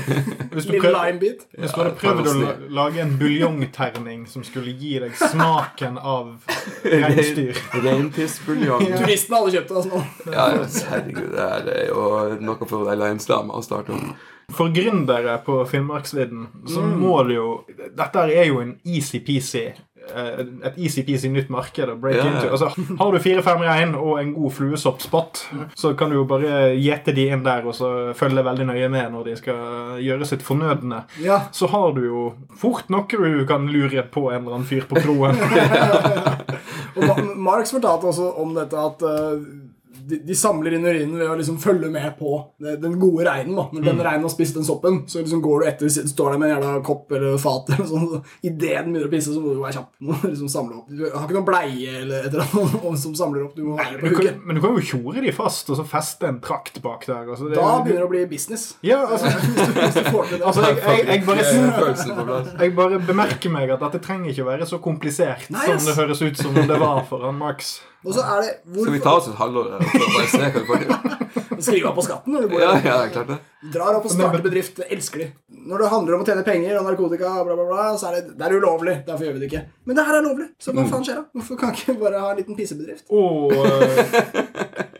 [0.54, 1.44] hvis du prøver, limebit?
[1.58, 6.32] hvis du hadde prøvd å lage en buljongterning som skulle gi deg smaken av
[6.84, 8.88] reinsdyr Reinpissbuljong.
[8.88, 9.02] Ja.
[9.04, 9.76] Turistene hadde kjøpt det.
[9.76, 10.02] altså nå.
[10.32, 10.48] ja,
[10.90, 11.30] herregud,
[11.68, 12.10] det er jo
[12.48, 14.12] noe for ei limesdama å starte om.
[14.50, 16.96] For gründere på Finnmarksvidden så Mm.
[16.98, 17.50] må du jo
[17.94, 19.76] Dette er jo en easy-peasy eh,
[20.10, 22.32] et easy-peasy nytt marked å break Ja, ja.
[22.32, 22.50] into.
[22.52, 25.42] Altså, har du fire-fem rein og en god fluesoppspott,
[25.78, 29.12] så kan du jo bare gjete de inn der og så følge veldig nøye med
[29.14, 31.04] når de skal gjøre sitt fornødne.
[31.24, 31.40] Ja.
[31.52, 32.24] Så har du jo
[32.56, 35.36] fort noe du kan lure på en eller annen fyr på kroen.
[37.00, 39.42] Og Marx fortalte også om dette at eh,
[39.90, 42.30] de, de samler inn urinen ved å liksom følge med på
[42.62, 43.56] det- den gode reinen.
[43.56, 43.64] da.
[43.72, 46.50] Når den reinen har spist den soppen, så liksom går du etter, står der med
[46.50, 47.70] en jævla kopp eller fat.
[47.74, 48.06] eller sånn.
[48.12, 49.90] så Idet den begynner å pisse, så må du være kjapp.
[50.00, 50.88] Må liksom samle opp.
[50.88, 53.56] Du har ikke noen bleie eller et eller annet som samler opp.
[53.56, 54.46] Du må være på Du kan, hugget.
[54.46, 57.26] men du kan jo tjore de fast og så feste en trakt bak der.
[57.26, 58.68] Altså, det, Da begynner det å bli business.
[58.86, 60.46] Ja, altså, Hvis du, hvis du får til det.
[60.46, 64.66] altså jeg, jeg, jeg, bare, jeg bare bemerker meg at dette trenger ikke å være
[64.70, 67.80] så komplisert Nei, som det høres ut som det var for han Max.
[68.00, 70.68] Og så er det Skal vi ta oss et halvår og bare se hva vi
[70.68, 71.16] får til?
[71.66, 72.70] Skrive av på skatten når du bor Ja,
[73.12, 73.36] klart det.
[73.74, 74.80] Drar opp og starter bedrift.
[74.88, 75.26] Elsker de.
[75.68, 78.38] Når det handler om å tjene penger og narkotika, bla, bla, bla, så er det,
[78.40, 78.94] det er ulovlig.
[79.04, 79.62] Derfor gjør vi det ikke.
[79.84, 80.48] Men det her er lovlig.
[80.62, 81.26] Så hva faen skjer da?
[81.36, 83.04] Hvorfor kan ikke bare ha en liten pissebedrift?
[83.12, 84.16] Oh, eh,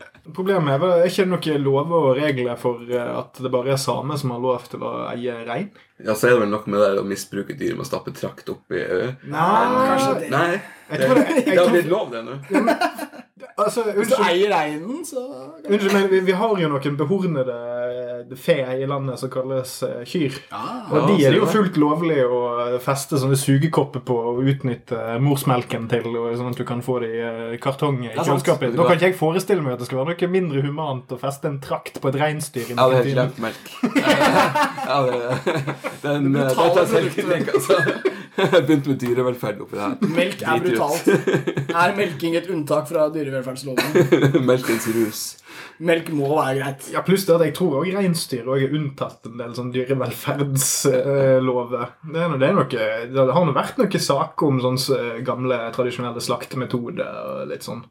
[0.34, 3.80] Problemet er vel er ikke noen lover og regler for eh, at det bare er
[3.80, 5.70] samer som har lov til å eie rein?
[6.00, 8.48] Ja, så er det vel noe med det å misbruke dyr med å stappe trakt
[8.48, 8.80] opp i
[9.28, 9.48] Nei,
[9.90, 10.30] Kanskje det.
[10.32, 10.60] Nei,
[10.90, 12.38] Jeg det, tror det- det har blitt lov, det nå.
[13.64, 15.22] Altså, Hvis du eier reinen, så
[15.66, 20.02] unnskyld men vi, vi har jo noen behornede eh, fe i landet som kalles eh,
[20.08, 20.36] kyr.
[20.54, 20.86] Ah.
[20.90, 22.40] Og Ja, de er det jo fullt lovlig å
[22.82, 27.10] feste sånne sugekopper på og utnytte morsmelken til, og sånn at du kan få det
[27.16, 28.76] i eh, kartong i er kjøleskapet.
[28.78, 31.50] Nå kan ikke jeg forestille meg at det skal være noe mindre humant å feste
[31.50, 32.70] en trakt på et reinsdyr.
[32.70, 33.64] Ja, Jeg hadde helt glemt melk.
[34.90, 35.18] Ja, det,
[36.02, 37.76] den, Det det brutale tar selvkritikk, altså.
[37.78, 38.29] Jeg
[38.66, 39.94] begynte med dyrevelferd oppi det her.
[40.16, 41.04] Melk er brutalt.
[41.70, 43.86] Er melking et unntak fra dyrevelferdsloven?
[44.50, 45.20] Melkens rus.
[45.80, 46.88] Melk må være greit.
[46.92, 51.80] Ja, Pluss det at jeg tror også reinsdyr også er unntatt en del sånn dyrevelferdslover.
[52.04, 52.56] Det, er det, er
[53.14, 57.82] det har nå vært noen saker om sånne gamle, tradisjonelle slaktemetoder og litt sånn.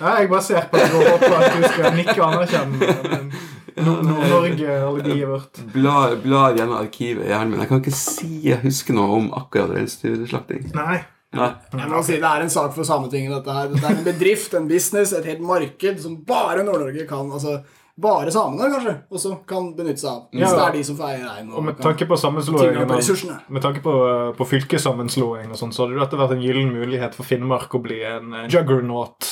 [0.00, 3.30] Ja, jeg bare ser på deg og håper at du skal nikke og anerkjenne
[3.74, 5.60] Nord-Norge, alibiet vårt.
[5.74, 7.62] Blar blar gjennom arkivet i hjernen min.
[7.64, 10.68] Jeg kan ikke si jeg husker noe om akkurat reinsdyrslakting.
[10.76, 11.00] Nei.
[11.34, 11.48] Nei.
[11.74, 13.32] Jeg må si Det er en sak for Sametinget.
[13.34, 13.72] Dette her.
[13.72, 17.58] Dette er en bedrift, en business, et helt marked som bare Nord-Norge kan altså
[17.94, 20.22] Bare samene, kanskje, også kan benytte seg av.
[20.34, 20.54] Hvis Ja.
[20.56, 21.52] det er de som får eie rein.
[21.54, 22.16] Og med tanke på
[23.48, 23.92] med tanke på,
[24.36, 28.00] på fylkessammenslåing og sånn, så hadde dette vært en gyllen mulighet for Finnmark å bli
[28.02, 29.28] en eh, juggernaut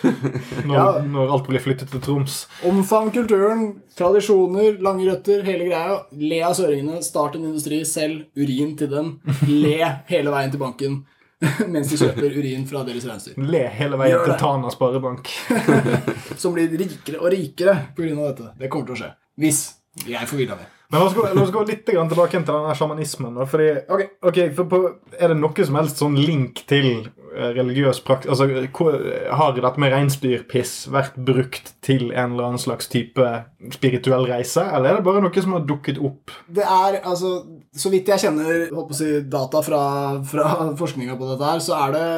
[0.64, 0.86] når, Ja.
[1.04, 2.46] når alt blir flyttet til Troms.
[2.64, 6.00] Omfang kulturen, tradisjoner, lange røtter, hele greia.
[6.16, 9.20] Le av søringene, start en industri, selg urin til dem.
[9.48, 9.76] Le
[10.08, 11.02] hele veien til banken
[11.72, 13.36] mens de kjøper urin fra deres reinsdyr.
[13.38, 14.34] Le hele veien til.
[14.40, 15.30] Tana sparebank.
[16.42, 18.10] Som blir rikere og rikere pga.
[18.24, 18.50] dette.
[18.58, 19.12] Det kommer til å skje.
[19.38, 19.62] Hvis
[20.06, 20.66] jeg får vilja mi.
[20.88, 23.38] Men la oss gå, la oss gå litt tilbake til denne sjamanismen.
[23.50, 24.78] Fordi, okay, ok, for på,
[25.18, 28.46] Er det noe som helst sånn link til religiøs praksis altså,
[29.34, 33.26] Har dette med reinsdyrpiss vært brukt til en eller annen slags type
[33.74, 36.32] spirituell reise, eller er det bare noe som har dukket opp?
[36.48, 37.42] Det er, altså,
[37.76, 39.84] Så vidt jeg kjenner håper si, data fra,
[40.26, 40.48] fra
[40.78, 42.08] forskninga på dette, her, så er det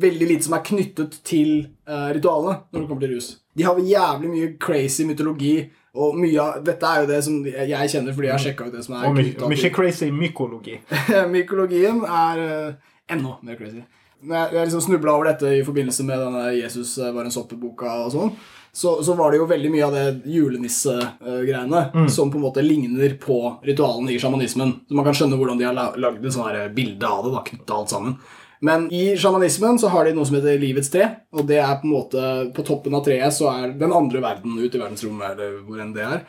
[0.00, 1.52] veldig lite som er knyttet til
[1.88, 3.30] uh, ritualene når det kommer til rus.
[3.58, 5.54] De har jævlig mye crazy mytologi,
[5.98, 8.76] og mye av Dette er jo det som jeg kjenner fordi jeg har sjekka ut
[8.76, 10.76] det som er Og mye, mye crazy mykologi.
[11.34, 13.82] Mykologien er uh, enda mer crazy.
[14.20, 17.92] Når jeg, liksom snubla over dette i forbindelse med denne Jesus eh, var en soppe-boka
[18.04, 18.32] og sånn,
[18.72, 22.10] så, så var det jo veldig mye av det julenissegreiene mm.
[22.12, 24.76] som på en måte ligner på ritualene i sjamanismen.
[24.86, 27.32] Så man kan skjønne hvordan de har la- lagd et sånt bilde av det.
[27.34, 28.14] da, knyttet alt sammen.
[28.60, 31.88] Men i sjamanismen så har de noe som heter livets tre, og det er på
[31.88, 35.62] en måte på toppen av treet så er den andre verden ute i verdensrommet, eller
[35.64, 36.20] hvor enn det er.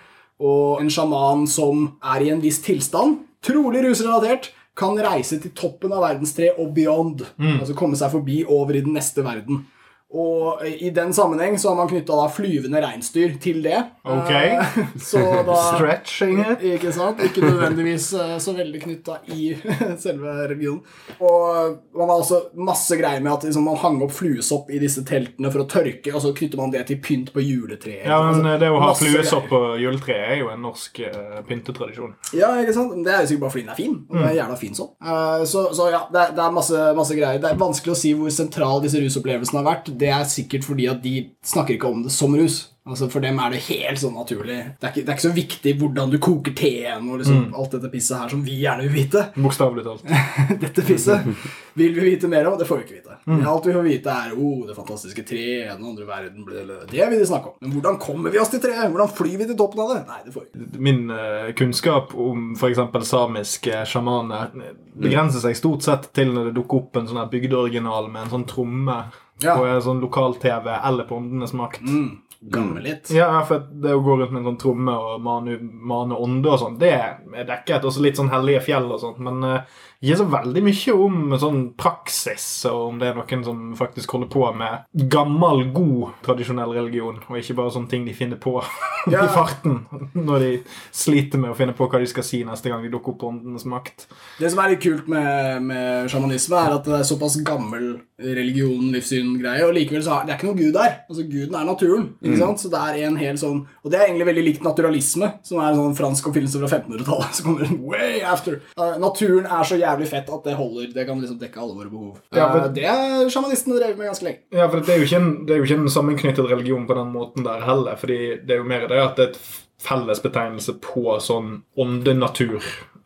[0.42, 5.91] Og en sjaman som er i en viss tilstand, trolig rusrelatert, kan reise til toppen
[5.93, 7.26] av verdenstreet og beyond.
[7.59, 9.65] Altså komme seg forbi over i den neste verden.
[10.12, 13.78] Og i den sammenheng så har man knytta flyvende reinsdyr til det.
[14.03, 14.32] Ok.
[14.32, 16.66] Eh, Så da Stretching it.
[16.74, 17.22] ikke sant?
[17.24, 19.53] Ikke nødvendigvis eh, så veldig knytta i
[20.03, 20.82] selve religionen.
[21.24, 25.05] Og man har også masse greier med at liksom, man hang opp fluesopp i disse
[25.07, 28.03] teltene for å tørke, og så knytter man det til pynt på juletreet.
[28.09, 32.14] Ja, men Altså, Det å ha fluesopp på juletreet er jo en norsk uh, pyntetradisjon.
[32.36, 32.97] Ja, ikke sant?
[33.05, 33.95] Det er jo sikkert bare fordi den er fin.
[34.09, 34.91] Og det er jævla fin sånn.
[35.01, 37.39] Eh, så, så ja, det det er masse, masse greier.
[37.43, 39.91] Det er vanskelig å si hvor sentral disse rusopplevelsene har vært.
[40.02, 42.64] Det er sikkert fordi at de snakker ikke om det som rus.
[42.82, 44.58] Altså For dem er det helt sånn naturlig.
[44.82, 47.76] Det er ikke, det er ikke så viktig hvordan du koker teen og liksom alt
[47.76, 49.22] dette pisset her som vi gjerne vil vite.
[49.45, 50.10] Bokstavelig talt.
[50.64, 51.30] Dette pisset
[51.78, 52.58] vil vi vite mer om.
[52.58, 53.20] Det får vi ikke vite.
[53.22, 57.22] Alt vi får vite, er oh, det fantastiske treet, den andre verden ble, Det vil
[57.22, 57.60] de snakke om.
[57.62, 58.89] Men hvordan kommer vi oss til treet?
[58.89, 60.02] Hvordan flyr vi til toppen av det?
[60.10, 60.84] Nei, det får vi ikke.
[60.89, 62.82] Min uh, kunnskap om f.eks.
[63.14, 64.58] samiske sjamaner
[64.97, 68.34] begrenser seg stort sett til når det dukker opp en sånn her bygdeoriginal med en
[68.39, 69.04] sånn tromme
[69.42, 69.56] Ja.
[69.58, 71.82] på en sånn lokal-TV eller på Åndenes makt.
[71.82, 72.20] Mm.
[72.42, 73.12] Gamme litt.
[73.14, 76.58] Ja, for det å gå rundt med en sånn tromme og mane, mane ånde og
[76.64, 77.86] sånn, det er dekket.
[77.86, 79.20] Også litt sånn hellige fjell og sånt.
[79.22, 83.60] Men uh, gir så veldig mye om sånn praksis, og om det er noen som
[83.78, 88.41] faktisk holder på med gammel, god tradisjonell religion, og ikke bare sånne ting de finner
[88.41, 88.58] på
[89.10, 89.24] Ja.
[89.26, 89.80] i farten
[90.14, 90.49] når de
[90.93, 93.30] sliter med å finne på hva de skal si neste gang de dukker opp på
[93.32, 94.04] Åndenes makt.
[94.38, 98.91] Det som er litt kult med, med sjamanisme, er at det er såpass gammel religion,
[98.93, 100.91] livssyn greie, og likevel så er det er ikke noen gud der.
[101.10, 102.06] Altså, Guden er naturen.
[102.22, 102.62] ikke sant?
[102.62, 105.72] Så det er en hel sånn Og det er egentlig veldig likt naturalisme, som er
[105.72, 107.34] en sånn fransk oppfinnelse fra 1500-tallet.
[107.39, 108.60] som kommer way after.
[108.78, 110.92] Uh, naturen er så jævlig fett at det holder.
[110.94, 112.20] Det kan liksom dekke alle våre behov.
[112.36, 114.44] Ja, for, det har sjamanistene drevet med ganske lenge.
[114.52, 116.98] Ja, for det er, jo ikke en, det er jo ikke en sammenknyttet religion på
[116.98, 118.00] den måten der heller.
[118.00, 119.42] fordi det er jo mer det at det er et
[119.82, 121.62] fellesbetegnelse på sånn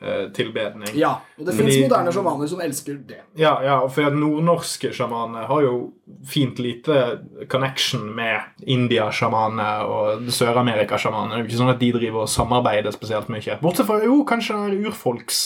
[0.06, 0.88] åndenatur-tilbedning.
[0.95, 3.22] Ja, og det fins moderne sjamaner som elsker det.
[3.39, 5.76] Ja, ja, for nordnorske sjamaner har jo
[6.30, 11.32] fint lite connection med India-sjamaner og Sør-Amerika-sjamaner.
[11.32, 13.58] Det er jo ikke sånn at de driver og samarbeider spesielt mye.
[13.62, 15.39] Bortsett fra jo, kanskje urfolks,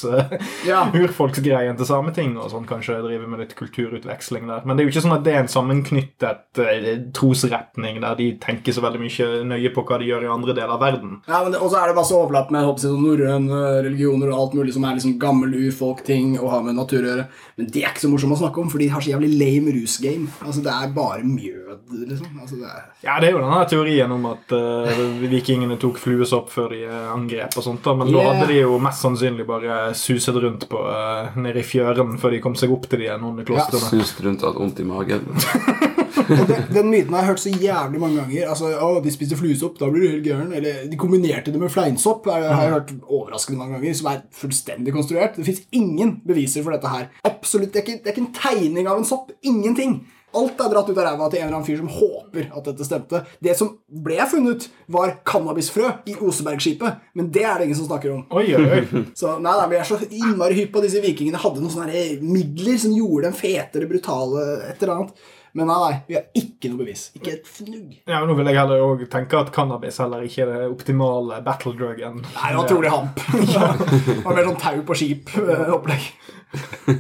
[0.68, 0.86] Ja.
[1.02, 4.66] urfolksgreien til Sametinget og sånn, kanskje driver med litt kulturutveksling der.
[4.66, 8.30] Men det er jo ikke sånn at det er en sammenknyttet eh, trosretning der de
[8.44, 11.18] tenker så veldig mye nøye på hva de gjør i andre deler av verden.
[11.30, 14.40] Ja, men det, Og så er det masse overlapp med håper sånn norrøne religioner og
[14.44, 17.26] alt mulig som er liksom gammel urfolk-ting og har med natur å gjøre.
[17.60, 19.74] Men det er ikke så morsomt å snakke om, for de har så jævlig lame
[19.76, 20.30] rusgame.
[20.46, 22.40] Altså, Det er bare mjød, liksom.
[22.42, 22.82] Altså, det er...
[23.06, 27.14] Ja, det er jo denne teorien om at uh, vikingene tok fluesopp før de eh,
[27.14, 30.84] angrep og sånt, da, men da hadde de jo mest sannsynlig bare suset rundt på
[30.84, 33.94] uh, nede i fjøren før de kom seg opp til de nonneklostrene.
[33.94, 35.98] Sust rundt og hatt vondt i magen.
[36.26, 38.50] Og den, den myten har jeg hørt så jævlig mange ganger.
[38.52, 40.54] Altså, å, De spiste fluesopp, da blir du helt gæren.
[40.56, 42.30] Eller de kombinerte det med fleinsopp.
[42.30, 45.40] Jeg har jeg hørt overraskende mange ganger, Som er fullstendig konstruert.
[45.40, 47.10] Det fins ingen beviser for dette her.
[47.28, 49.32] Absolutt, Det er ikke, det er ikke en tegning av en sopp.
[49.44, 50.02] Ingenting.
[50.38, 52.86] Alt er dratt ut av ræva til en eller annen fyr som håper at dette
[52.86, 53.24] stemte.
[53.42, 57.00] Det som ble funnet, var cannabisfrø i Osebergskipet.
[57.18, 58.22] Men det er det ingen som snakker om.
[58.38, 58.84] Oi, oi, oi.
[59.20, 62.06] Så nei, nei, Vi er så innmari hypp på at disse vikingene hadde noen sånne
[62.22, 65.28] midler som gjorde dem fetere, brutale, et eller annet.
[65.58, 67.08] Men nei, nei, vi har ikke noe bevis.
[67.18, 67.96] Ikke et fnugg.
[68.10, 71.74] Ja, Nå vil jeg heller også tenke at cannabis heller ikke er det optimale battle
[71.80, 72.20] druggen.
[72.26, 73.24] Nei, det var trolig hamp.
[73.50, 76.10] Ja, det var mer sånn tau på skip-opplegg.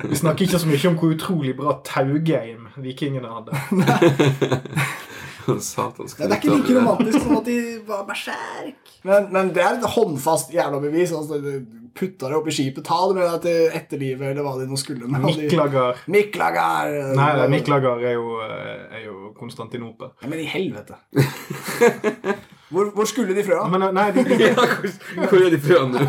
[0.09, 3.53] Vi snakker ikke så mye om hvor utrolig bra taugame vikingene hadde.
[5.65, 8.93] Satans Det er ikke like romantisk som at de var berserk.
[9.07, 11.13] Men, men det er et håndfast jævla bevis.
[11.15, 11.39] Altså,
[11.99, 15.07] Putta det oppi skipet, ta det med deg til etterlivet, eller hva de nå skulle.
[15.09, 15.25] med.
[15.25, 15.97] Miklagar.
[16.07, 16.93] Miklagar!
[17.17, 20.13] Nei, det, Miklagar er jo, eh, er jo Konstantinopel.
[20.21, 20.95] Ja, men i helvete.
[22.69, 23.63] Hvor, hvor skulle de fra?
[23.73, 24.51] Men eh, nei, de, de,
[25.25, 26.05] Hvor er de fra nå?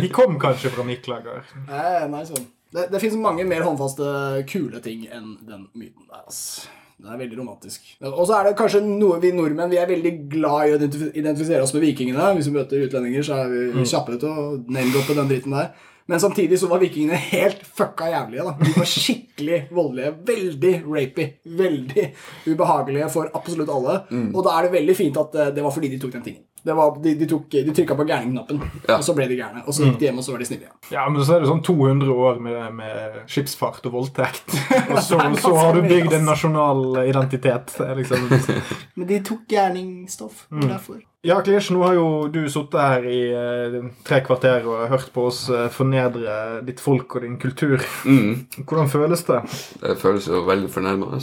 [0.00, 1.44] de kom kanskje fra Miklagar.
[1.68, 2.48] Nei, nei, sånn.
[2.72, 4.06] Det, det fins mange mer håndfaste,
[4.48, 6.24] kule ting enn den myten der.
[6.24, 6.64] ass.
[7.02, 7.86] Det er veldig romantisk.
[8.06, 11.62] Og så er det kanskje noe vi nordmenn Vi er veldig glad i å identifisere
[11.64, 12.28] oss med vikingene.
[12.36, 15.72] Hvis vi møter utlendinger, så er vi kjappe til å name-droppe den dritten der.
[16.10, 18.46] Men samtidig så var vikingene helt fucka jævlige.
[18.46, 18.54] da.
[18.62, 20.14] De var skikkelig voldelige.
[20.30, 21.28] Veldig rapey.
[21.58, 22.06] Veldig
[22.52, 23.98] ubehagelige for absolutt alle.
[24.34, 26.42] Og da er det veldig fint at eh, det var fordi de tok den tingen.
[26.64, 28.96] Det var, de, de, tok, de trykka på gærningknappen, Ja.
[28.96, 29.64] og så ble de gærne.
[29.66, 30.76] Og så gikk de hjem, og så var de snille igjen.
[30.94, 34.54] Ja, men så er det sånn 200 år med, med skipsfart og voldtekt.
[34.92, 37.74] Og så, så har du bygd en nasjonal identitet.
[37.98, 38.28] Liksom.
[38.96, 40.46] Men de tok gærningsstoff.
[40.54, 40.68] Mm.
[40.68, 41.00] Derfor.
[41.22, 42.04] Ja, Klish, nå har jo
[42.34, 46.32] du sittet her i eh, tre kvarter og hørt på oss eh, fornedre
[46.66, 47.76] ditt folk og din kultur.
[48.02, 48.40] Mm.
[48.66, 49.36] Hvordan føles det?
[49.84, 51.20] Det føles jo veldig fornærmende.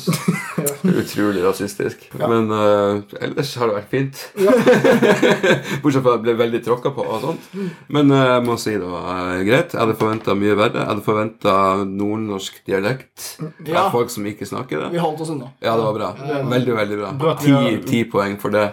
[1.02, 2.06] Utrolig rasistisk.
[2.16, 4.22] Men eh, ellers har det vært fint.
[5.84, 7.52] Bortsett fra at jeg ble veldig tråkka på og sånt.
[7.92, 9.76] Men eh, jeg må si det var eh, greit.
[9.76, 10.80] Jeg hadde forventa mye verre.
[10.80, 11.58] Jeg hadde forventa
[11.92, 13.34] nordnorsk dialekt
[13.68, 13.90] Ja.
[13.92, 14.94] folk som ikke snakker det.
[14.96, 15.52] Vi holdt oss unna.
[15.60, 16.14] Ja, det var bra.
[16.56, 17.12] Veldig, veldig bra.
[17.26, 18.70] Bra Ti, ti poeng for det.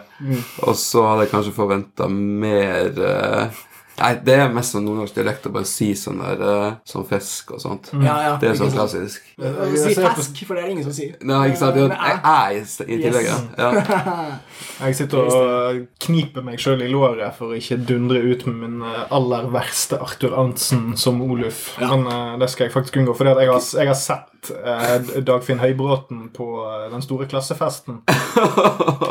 [0.63, 3.65] Og så hadde jeg kanskje forventa mer uh,
[3.97, 7.55] Nei, det er mest sånn nordnorsk dialekt å bare si sånn der uh, Sånn fisk
[7.57, 7.89] og sånt.
[7.95, 9.25] Ja, ja, Det er sånn klassisk.
[9.25, 11.15] Si fisk, fesk, for det er det ingen som sier.
[11.25, 11.79] Nei, ikke sant?
[11.79, 12.35] Det er æ.
[12.61, 13.31] æ i tillegg.
[13.31, 13.47] Yes.
[13.57, 14.27] Ja.
[14.85, 18.85] Jeg sitter og kniper meg sjøl i låret for å ikke dundre ut med min
[18.85, 21.71] eh, aller verste Arthur Arntzen som Oluf.
[21.81, 21.95] Ja.
[21.95, 26.29] Men uh, det skal jeg faktisk unngå, for jeg jeg har sett eh, Dagfinn Høybråten
[26.37, 28.03] på eh, den store klassefesten.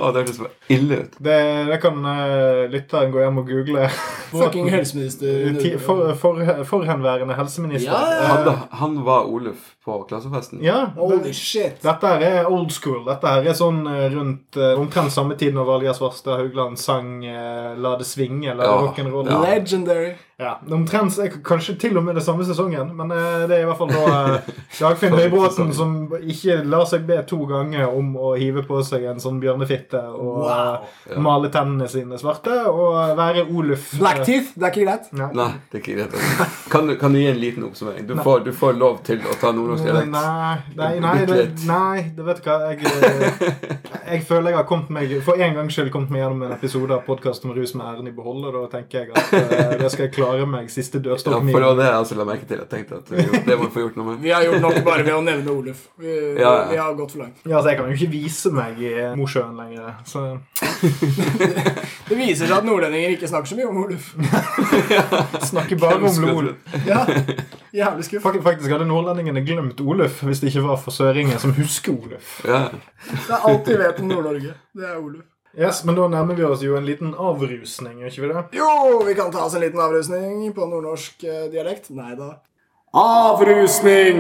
[0.05, 1.15] Det hørtes så ille ut.
[1.19, 1.38] Det,
[1.69, 3.88] det kan eh, lytteren gå hjem og google.
[4.36, 5.49] Fucking helseminister.
[5.61, 7.91] Ti- For, for, forhenværende helseminister.
[7.91, 10.61] Ja, ja, Han, han var Oluf på klassefesten.
[10.65, 11.81] ja, Holy shit.
[11.83, 13.03] Dette her er old school.
[13.05, 17.19] Dette her er sånn eh, rundt eh, omtrent samme tid når Valgerd Svarstad Haugland sang
[17.25, 19.29] eh, 'La det svinge', eller Ja, rock'n'roll'.
[19.29, 19.41] ja.
[19.45, 20.15] Legendary.
[20.38, 23.67] Ja, Omtrent er kanskje til og med det samme sesongen, men eh, det er i
[23.69, 24.47] hvert fall da eh,
[24.81, 29.21] Dagfinn Høybråten som ikke lar seg be to ganger om å hive på seg en
[29.23, 30.83] sånn bjørnefitte og Wow.
[31.07, 31.21] ja.
[31.23, 33.93] male tennene sine svarte og være Oluf.
[34.01, 35.07] Black teeth, det er ikke greit.
[35.15, 35.29] Nei.
[35.39, 36.51] Nei, det er ikke greit.
[36.73, 38.03] Kan, du- kan du gi en liten oppsummering?
[38.11, 40.11] Du får, du får lov til å ta nordnorsk dialekt.
[40.11, 41.39] Nei, nei, nei, det,
[41.71, 43.47] nei, det vet du hva jeg, eh,
[44.17, 46.91] jeg føler jeg har kommet meg for en gangs skyld kommet meg gjennom en episode
[46.99, 49.93] av podkast om rus med æren i behold, og da tenker jeg at eh, det
[49.95, 52.26] skal jeg klare klare meg siste Ja, dørstokk for det var det jeg også la
[52.28, 52.61] merke til.
[52.63, 54.19] Jeg tenkte at det, det må vi få gjort noe med.
[54.26, 55.86] Vi har gjort nok bare ved å nevne Oluf.
[56.01, 56.65] Vi, Ja, ja.
[56.71, 57.41] vi har gått for langt.
[57.45, 59.93] Ja, altså, Jeg kan jo ikke vise meg i Mosjøen lenger.
[60.09, 60.26] Så
[62.09, 64.11] Det viser seg at nordlendinger ikke snakker så mye om Oluf.
[65.51, 66.76] snakker bare om Oluf.
[66.88, 67.05] Ja,
[67.76, 68.23] Jævlig skuff.
[68.23, 72.38] Fakt, Faktisk hadde nordlendingene glemt Oluf hvis det ikke var for søringer som husker Oluf.
[72.47, 72.67] Ja.
[73.11, 74.53] Det er alt vi vet om Nord-Norge.
[74.76, 75.26] Det er Oluf.
[75.58, 78.43] Yes, Men da nærmer vi oss jo en liten avrusning, gjør ikke vi det?
[78.60, 78.72] Jo,
[79.08, 81.89] vi kan ta oss en liten avrusning på nordnorsk eh, dialekt.
[81.95, 82.34] Nei da.
[82.95, 84.20] Avrusning!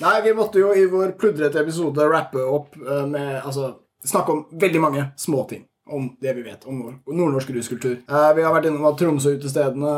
[0.00, 4.46] Nei, vi måtte jo i vår pludrete episode rappe opp eh, med Altså snakke om
[4.60, 7.96] veldig mange småting om det vi vet om nord nordnorsk ruskultur.
[8.08, 9.94] Eh, vi har vært innom at Tromsø-utestedene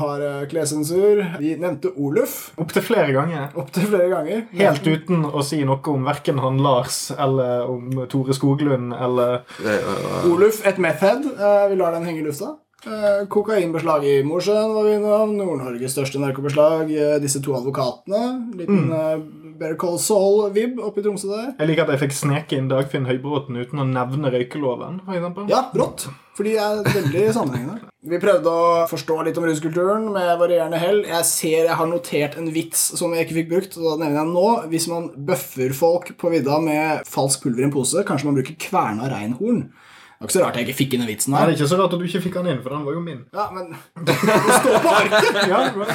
[0.00, 1.22] har eh, klessensur.
[1.40, 3.48] Vi nevnte Oluf Opptil flere ganger.
[3.60, 4.44] opptil flere ganger.
[4.56, 9.42] Helt uten å si noe om verken han Lars eller om Tore Skoglund eller
[10.30, 11.24] Oluf, et methhead.
[11.34, 12.54] Eh, vi lar den henge i lufta.
[12.84, 15.32] Eh, kokainbeslag i Mosjøen var vi innom.
[15.38, 16.90] Nord-Norges største narkobeslag.
[16.92, 18.52] Eh, disse to advokatene.
[18.58, 19.22] Liten eh,
[19.54, 21.54] Better Call Saul-vib oppi Tromsø der.
[21.60, 25.00] Jeg liker at jeg fikk sneke inn Dagfinn Høybråten uten å nevne røykeloven.
[25.06, 25.48] For eksempel.
[25.52, 26.08] Ja, rått.
[26.34, 27.90] For de er veldig sammenhengende.
[28.04, 31.00] Vi prøvde å forstå litt om ruskulturen med varierende hell.
[31.08, 34.20] Jeg ser jeg har notert en vits som jeg ikke fikk brukt, og da nevner
[34.20, 34.48] jeg nå.
[34.74, 38.58] Hvis man bøffer folk på vidda med falsk pulver i en pose, kanskje man bruker
[38.66, 39.64] kverna reinhorn.
[40.24, 41.66] Det var ikke så rart jeg ikke fikk inn den vitsen Nei, det er ikke
[41.68, 43.18] så rart at du ikke fikk han inn, for den var jo min.
[43.36, 43.74] Ja, men
[44.08, 45.40] Det står på arket!
[45.50, 45.86] Ja, bra.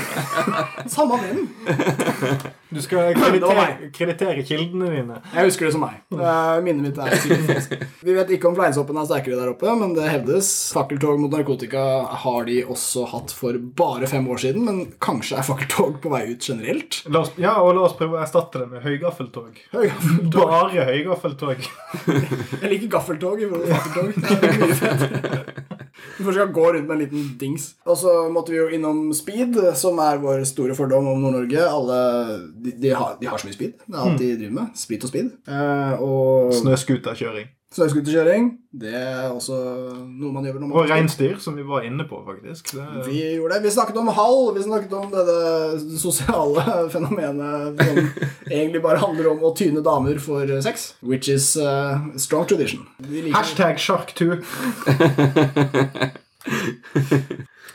[0.86, 1.48] Samme den.
[2.70, 5.16] Du skal kreditere, kreditere kildene dine.
[5.34, 5.96] Jeg husker det som meg.
[6.14, 7.88] Uh, minnet mitt er sikkert.
[8.06, 10.52] Vi vet ikke om fleinsoppen er sterkere der oppe, men det hevdes.
[10.76, 11.86] Fakkeltog mot narkotika
[12.26, 16.28] har de også hatt for bare fem år siden, men kanskje er fakkeltog på vei
[16.30, 17.02] ut generelt?
[17.10, 19.58] Oss, ja, og la oss prøve å erstatte det med høygaffeltog.
[19.74, 20.38] Høygaffeltog.
[20.38, 21.66] Bare høygaffeltog.
[22.62, 25.66] Jeg liker gaffeltog i forhold til fakkeltog.
[26.20, 27.70] Vi først skal gå rundt med en liten dings.
[27.88, 31.64] Og så måtte vi jo innom speed, som er vår store fordom om Nord-Norge.
[31.64, 32.00] Alle
[32.60, 33.78] de, de, har, de har så mye speed.
[33.86, 34.74] Det er alt de driver med.
[34.76, 35.32] Speed og speed.
[35.48, 37.48] Eh, og Snøscooterkjøring.
[37.76, 38.46] Snøscooterkjøring.
[38.82, 39.54] Det er også
[40.06, 42.72] noe man gjør når man Og reinsdyr, som vi var inne på, faktisk.
[42.74, 43.64] Det, Vi gjorde det.
[43.68, 44.42] Vi snakket om hall.
[44.56, 45.26] Vi snakket om det,
[46.02, 46.64] sosiale
[46.94, 48.00] fenomenet som
[48.60, 50.94] egentlig bare handler om å tyne damer for sex.
[51.02, 52.88] Which is uh, strong tradition.
[53.06, 54.42] Liker- Hashtag shark2.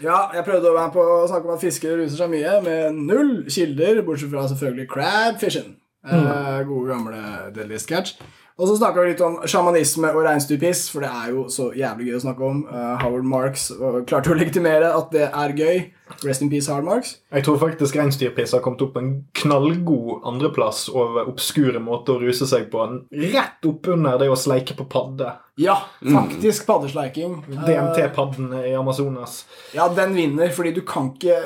[0.02, 2.96] Ja, jeg prøvde å være på å snakke om at fiskere ruser seg mye, med
[3.06, 5.76] null kilder, bortsett fra selvfølgelig crab fishing.
[6.04, 7.20] Uh, gode, gamle
[7.54, 8.16] deadliest catch.
[8.54, 12.12] Og så snakka vi litt om sjamanisme og reinsdyrpiss, for det er jo så jævlig
[12.12, 12.60] gøy å snakke om.
[12.68, 15.80] Uh, Howard Marks uh, klarte å legitimere at det er gøy.
[16.22, 17.16] Rest in peace, Howard Marks.
[17.34, 22.22] Jeg tror faktisk reinsdyrpiss har kommet opp på en knallgod andreplass over obskure måter å
[22.22, 22.86] ruse seg på.
[23.34, 25.34] Rett oppunder det å sleike på padde.
[25.56, 25.76] Ja,
[26.12, 27.34] faktisk paddesleiking.
[27.52, 29.44] Eh, DMT-paddene i Amazonas.
[29.74, 31.36] Ja, den vinner, fordi du kan ikke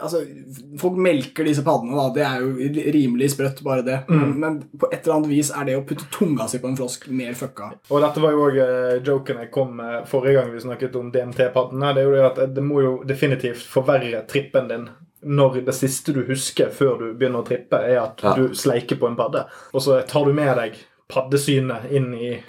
[0.00, 0.22] Altså,
[0.80, 2.06] folk melker disse paddene, da.
[2.14, 3.98] Det er jo rimelig sprøtt, bare det.
[4.08, 6.78] Men, men på et eller annet vis er det å putte tunga si på en
[6.80, 7.68] frosk mer fucka.
[7.90, 8.58] Og dette var jo òg
[9.04, 11.92] joken jeg kom med forrige gang vi snakket om DMT-paddene.
[11.92, 14.88] Det er jo det at det må jo definitivt forverre trippen din.
[15.28, 18.32] Når det siste du husker før du begynner å trippe, er at Ja.
[18.38, 19.44] du sleiker på en padde.
[19.74, 20.78] Og så tar du med deg
[21.08, 22.42] paddesynet inn i,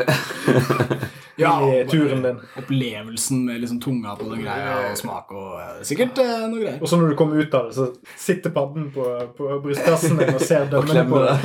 [1.39, 2.39] Ja, i turen din.
[2.57, 6.81] Opplevelsen med liksom tunga på den greier og smak og eh, sikkert eh, noe greier.
[6.83, 7.85] Og så når du kommer ut av det, så
[8.19, 9.03] sitter padden på,
[9.37, 11.37] på brystkassen din og ser dømmene på deg.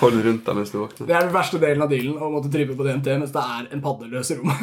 [0.00, 1.06] Hold rundt deg mens du våkner.
[1.06, 3.62] Det er den verste delen av dealen å måtte trippe på DNT mens det er
[3.70, 4.58] en paddeløs i rommet.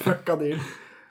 [0.00, 0.58] Fucka deal.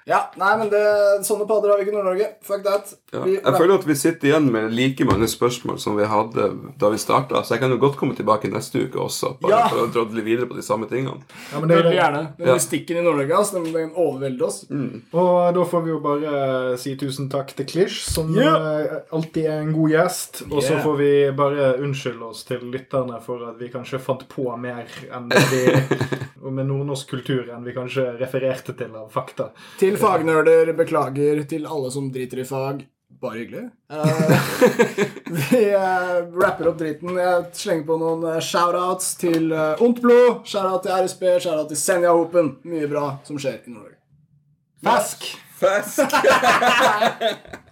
[0.07, 0.79] Ja, nei, men det,
[1.27, 2.27] sånne padder har vi ikke i Nord-Norge.
[2.47, 2.93] Fuck that.
[3.11, 3.25] Ja.
[3.25, 6.45] Vi, Jeg føler at vi sitter igjen med like mange spørsmål som vi hadde
[6.79, 9.67] da vi starta, så jeg kan jo godt komme tilbake neste uke også, bare Ja.
[9.67, 11.19] for å drodle videre på de samme tingene.
[11.51, 11.95] Ja, men det vi det.
[11.99, 12.21] gjerne.
[12.37, 12.55] Den Ja.
[12.57, 14.61] stikken i Nord-Norge altså, den, overvelder oss.
[15.11, 18.55] Og da får vi jo bare si tusen takk til Klish, som Yeah.
[18.55, 20.43] eh, alltid er en god gjest.
[20.51, 20.83] Og så Yeah.
[20.85, 25.27] får vi bare unnskylde oss til lytterne for at vi kanskje fant på mer enn
[25.29, 25.63] det vi
[26.53, 29.51] med nordnorsk kultur enn vi kanskje refererte til av fakta.
[29.79, 31.43] Til fagnerder, beklager.
[31.49, 32.85] Til alle som driter i fag.
[33.21, 33.69] Bare hyggelig.
[33.89, 34.41] Eh,
[35.51, 37.15] vi eh, rapper opp dritten.
[37.17, 41.81] Jeg slenger på noen eh, shoutouts til uh, Ondt blod, shoutout til RSB, shoutout til
[41.81, 42.57] Senja-Hopen.
[42.69, 43.97] Mye bra som skjer i Nord-Norge.
[44.85, 45.31] Fask!
[45.57, 46.03] Fisk!